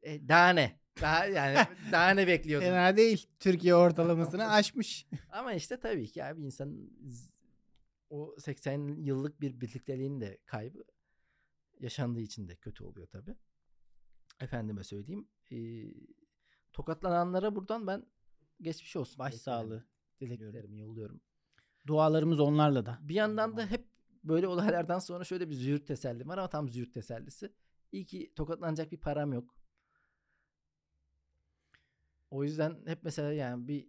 e, 0.02 0.28
daha 0.28 0.48
ne? 0.48 0.80
Daha 1.00 1.26
yani 1.26 1.59
daha 1.92 2.11
ne 2.11 2.26
bekliyordun? 2.26 2.66
Fena 2.66 2.96
değil. 2.96 3.26
Türkiye 3.40 3.74
ortalamasını 3.74 4.48
aşmış. 4.50 5.07
Ama 5.30 5.52
işte 5.52 5.80
tabii 5.80 6.09
ki 6.09 6.24
abi 6.24 6.42
insan 6.42 6.90
o 8.11 8.35
80 8.38 8.96
yıllık 9.02 9.40
bir 9.40 9.61
birlikteliğin 9.61 10.20
de 10.20 10.38
kaybı 10.46 10.85
yaşandığı 11.80 12.20
için 12.20 12.48
de 12.48 12.57
kötü 12.57 12.85
oluyor 12.85 13.07
tabii. 13.07 13.35
Efendime 14.40 14.85
söyleyeyim. 14.85 15.28
E, 15.50 15.57
tokatlananlara 16.72 17.57
buradan 17.57 17.87
ben 17.87 18.07
geçmiş 18.61 18.96
olsun. 18.96 19.18
Baş 19.18 19.35
sağlığı. 19.35 19.85
Dileklerimi 20.20 20.78
yolluyorum. 20.78 21.20
Dualarımız 21.87 22.40
onlarla 22.40 22.87
da. 22.87 22.98
Bir 23.02 23.14
yandan 23.14 23.57
da 23.57 23.66
hep 23.66 23.84
böyle 24.24 24.48
olaylardan 24.48 24.98
sonra 24.98 25.24
şöyle 25.24 25.50
bir 25.50 25.54
züğürt 25.54 25.87
teselli 25.87 26.26
var 26.26 26.38
ama 26.38 26.48
tam 26.48 26.68
züğürt 26.68 26.94
tesellisi. 26.94 27.52
İyi 27.92 28.06
ki 28.06 28.32
tokatlanacak 28.37 28.92
bir 28.92 28.96
param 29.00 29.32
yok. 29.32 29.54
O 32.30 32.44
yüzden 32.44 32.76
hep 32.87 32.98
mesela 33.02 33.32
yani 33.32 33.68
bir 33.68 33.88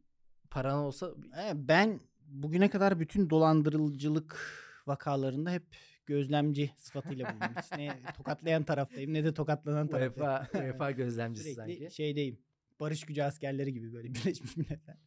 paran 0.49 0.77
olsa 0.77 1.13
Ben 1.55 1.99
bugüne 2.27 2.69
kadar 2.69 2.99
bütün 2.99 3.29
dolandırıcılık 3.29 4.39
vakalarında 4.87 5.51
hep 5.51 5.63
gözlemci 6.05 6.71
sıfatıyla 6.77 7.29
bulundum. 7.29 7.55
Ne 7.77 7.99
tokatlayan 8.17 8.63
taraftayım 8.63 9.13
ne 9.13 9.23
de 9.23 9.33
tokatlanan 9.33 9.87
taraftayım. 9.87 10.31
UEFA, 10.31 10.47
UEFA 10.59 10.91
gözlemcisi 11.01 11.53
Sürekli 11.53 11.77
sanki. 11.79 11.95
şeydeyim. 11.95 12.39
Barış 12.79 13.05
gücü 13.05 13.21
askerleri 13.21 13.73
gibi 13.73 13.93
böyle 13.93 14.07
Birleşmiş 14.13 14.57
Milletler. 14.57 14.97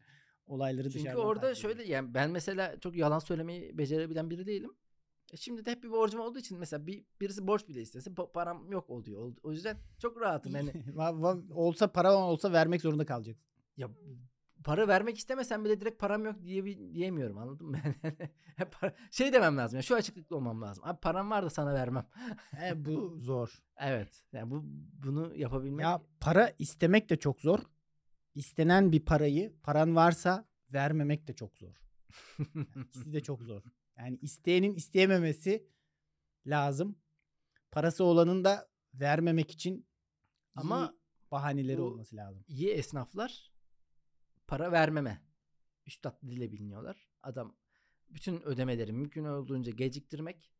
Olayları 0.46 0.90
Çünkü 0.90 0.98
dışarıdan 1.04 1.24
orada 1.24 1.40
takip 1.40 1.58
ediyor. 1.64 1.76
şöyle 1.76 1.92
yani 1.92 2.14
ben 2.14 2.30
mesela 2.30 2.80
çok 2.80 2.96
yalan 2.96 3.18
söylemeyi 3.18 3.78
becerebilen 3.78 4.30
biri 4.30 4.46
değilim. 4.46 4.70
E 5.32 5.36
şimdi 5.36 5.64
de 5.64 5.70
hep 5.70 5.82
bir 5.82 5.90
borcum 5.90 6.20
olduğu 6.20 6.38
için 6.38 6.58
mesela 6.58 6.86
bir 6.86 7.04
birisi 7.20 7.46
borç 7.46 7.68
bile 7.68 7.80
istese 7.80 8.10
pa- 8.10 8.32
param 8.32 8.72
yok 8.72 8.90
oluyor. 8.90 9.32
O 9.42 9.52
yüzden 9.52 9.76
çok 9.98 10.20
rahatım. 10.20 10.52
Yani 10.56 10.72
olsa 11.54 11.92
para 11.92 12.14
olsa 12.14 12.52
vermek 12.52 12.80
zorunda 12.82 13.06
kalacaksın. 13.06 13.44
ya 13.76 13.88
para 14.64 14.88
vermek 14.88 15.18
istemesem 15.18 15.64
bile 15.64 15.80
direkt 15.80 15.98
param 16.00 16.24
yok 16.24 16.42
diye 16.42 16.64
diyemiyorum 16.94 17.38
anladın 17.38 17.66
mı? 17.66 17.78
Yani 18.58 18.70
para- 18.70 18.94
şey 19.10 19.32
demem 19.32 19.56
lazım. 19.56 19.76
ya 19.76 19.82
şu 19.82 19.94
açıklıklı 19.94 20.36
olmam 20.36 20.62
lazım. 20.62 20.84
Abi 20.86 21.00
param 21.00 21.30
var 21.30 21.44
da 21.44 21.50
sana 21.50 21.74
vermem. 21.74 22.06
E, 22.64 22.84
bu 22.84 23.14
zor. 23.18 23.62
evet. 23.76 24.22
Yani 24.32 24.50
bu 24.50 24.62
bunu 25.04 25.36
yapabilmek 25.36 25.82
Ya 25.82 26.02
para 26.20 26.52
istemek 26.58 27.10
de 27.10 27.16
çok 27.16 27.40
zor. 27.40 27.58
İstenen 28.34 28.92
bir 28.92 29.00
parayı 29.04 29.52
paran 29.62 29.96
varsa 29.96 30.44
vermemek 30.72 31.28
de 31.28 31.32
çok 31.32 31.56
zor. 31.58 31.80
İkisi 32.84 33.12
de 33.12 33.20
çok 33.20 33.42
zor. 33.42 33.62
Yani 33.98 34.18
isteyenin 34.22 34.74
isteyememesi 34.74 35.66
lazım. 36.46 36.98
Parası 37.70 38.04
olanın 38.04 38.44
da 38.44 38.68
vermemek 38.94 39.50
için 39.50 39.87
Ama 40.54 40.94
bahaneleri 41.30 41.80
olması 41.80 42.16
lazım. 42.16 42.44
iyi 42.48 42.68
esnaflar 42.70 43.52
para 44.46 44.72
vermeme. 44.72 45.22
Üstad 45.87 46.22
dile 46.22 46.52
biliniyorlar. 46.52 47.08
Adam 47.22 47.56
bütün 48.08 48.40
ödemeleri 48.42 48.92
mümkün 48.92 49.24
olduğunca 49.24 49.72
geciktirmek, 49.72 50.52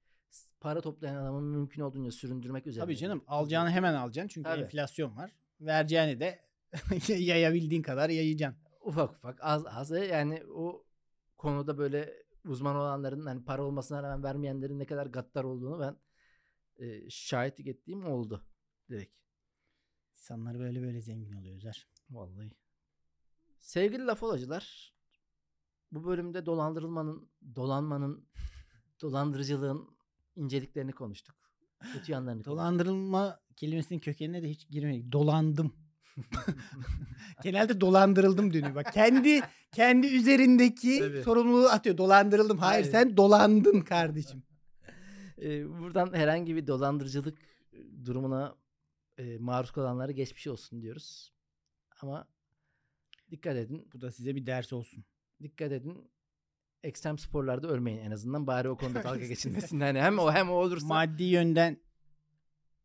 para 0.61 0.81
toplayan 0.81 1.17
adamı 1.23 1.41
mümkün 1.41 1.83
olduğunca 1.83 2.11
süründürmek 2.11 2.67
üzere. 2.67 2.85
Tabii 2.85 2.97
canım 2.97 3.25
alacağını 3.27 3.71
hemen 3.71 3.95
alacaksın 3.95 4.29
çünkü 4.29 4.51
Tabii. 4.51 4.63
enflasyon 4.63 5.17
var. 5.17 5.33
Vereceğini 5.61 6.21
de 6.21 6.45
yayabildiğin 7.19 7.83
kadar 7.83 8.11
yayacaksın. 8.11 8.63
ufak 8.81 9.11
ufak 9.11 9.39
az 9.45 9.67
az 9.67 9.91
yani 9.91 10.43
o 10.55 10.85
konuda 11.37 11.79
böyle 11.79 12.23
uzman 12.45 12.77
olanların 12.77 13.27
hani 13.27 13.45
para 13.45 13.65
olmasına 13.65 14.03
rağmen 14.03 14.23
vermeyenlerin 14.23 14.79
ne 14.79 14.87
kadar 14.87 15.07
gaddar 15.07 15.45
olduğunu 15.45 15.81
ben 15.81 15.97
e, 16.85 17.11
şahitlik 17.11 17.67
ettiğim 17.67 18.07
oldu 18.07 18.45
direkt. 18.91 19.19
İnsanlar 20.13 20.59
böyle 20.59 20.83
böyle 20.83 21.03
zengin 21.03 21.33
oluyor 21.33 21.57
Özer. 21.57 21.89
Vallahi. 22.11 22.51
Sevgili 23.59 24.07
laf 24.07 24.23
olacılar, 24.23 24.95
bu 25.93 26.05
bölümde 26.05 26.47
dolandırılmanın, 26.47 27.31
dolanmanın, 27.57 28.29
dolandırıcılığın 29.03 29.89
inceliklerini 30.37 30.93
konuştuk. 30.93 31.37
Kötü 31.93 32.13
yanlarını 32.13 32.43
konuştuk. 32.43 32.53
Dolandırılma 32.53 33.41
kelimesinin 33.57 34.01
kökenine 34.01 34.43
de 34.43 34.51
hiç 34.51 34.69
girmedik. 34.69 35.13
Dolandım. 35.13 35.88
Genelde 37.43 37.81
dolandırıldım 37.81 38.53
dönüyor. 38.53 38.75
Bak 38.75 38.93
kendi 38.93 39.41
kendi 39.75 40.07
üzerindeki 40.07 40.99
Tabii. 40.99 41.23
sorumluluğu 41.23 41.69
atıyor. 41.69 41.99
Dolandırıldım. 41.99 42.59
Hayır, 42.59 42.83
Hayır. 42.83 42.93
sen 42.93 43.17
dolandın 43.17 43.81
kardeşim. 43.81 44.43
Ee, 45.43 45.69
buradan 45.69 46.13
herhangi 46.15 46.57
bir 46.57 46.67
dolandırıcılık 46.67 47.39
durumuna 48.05 48.55
e, 49.19 49.39
maruz 49.39 49.71
kalanlara 49.71 50.13
geçmiş 50.13 50.47
olsun 50.47 50.83
diyoruz. 50.83 51.33
Ama 52.03 52.29
dikkat 53.31 53.57
edin, 53.57 53.89
Bu 53.93 54.01
da 54.01 54.13
size 54.13 54.35
bir 54.35 54.47
ders 54.47 54.73
olsun. 54.73 55.05
dikkat 55.43 55.73
edin. 55.73 56.11
Ekstrem 56.83 57.19
sporlarda 57.19 57.69
ölmeyin 57.69 57.99
en 57.99 58.11
azından. 58.11 58.47
Bari 58.47 58.69
o 58.69 58.77
konuda 58.77 59.05
dalga 59.05 59.27
geçilmesin. 59.27 59.81
Hani 59.81 60.01
hem 60.01 60.19
o 60.19 60.33
hem 60.33 60.51
o 60.51 60.55
olursa. 60.55 60.87
Maddi 60.87 61.25
yönden 61.25 61.81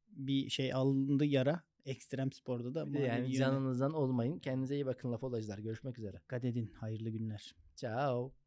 bir 0.08 0.50
şey 0.50 0.74
alındı 0.74 1.26
yara. 1.26 1.64
Ekstrem 1.86 2.32
sporda 2.32 2.74
da 2.74 3.00
yani 3.00 3.34
canınızdan 3.34 3.94
olmayın. 3.94 4.40
Kendinize 4.40 4.76
iyi 4.76 4.86
bakın 4.86 5.12
laf 5.12 5.24
olacılar. 5.24 5.58
Görüşmek 5.58 6.00
üzere. 6.00 6.20
dikkat 6.24 6.46
edin. 6.46 6.72
Hayırlı 6.76 7.10
günler. 7.10 7.56
Ciao. 7.76 8.43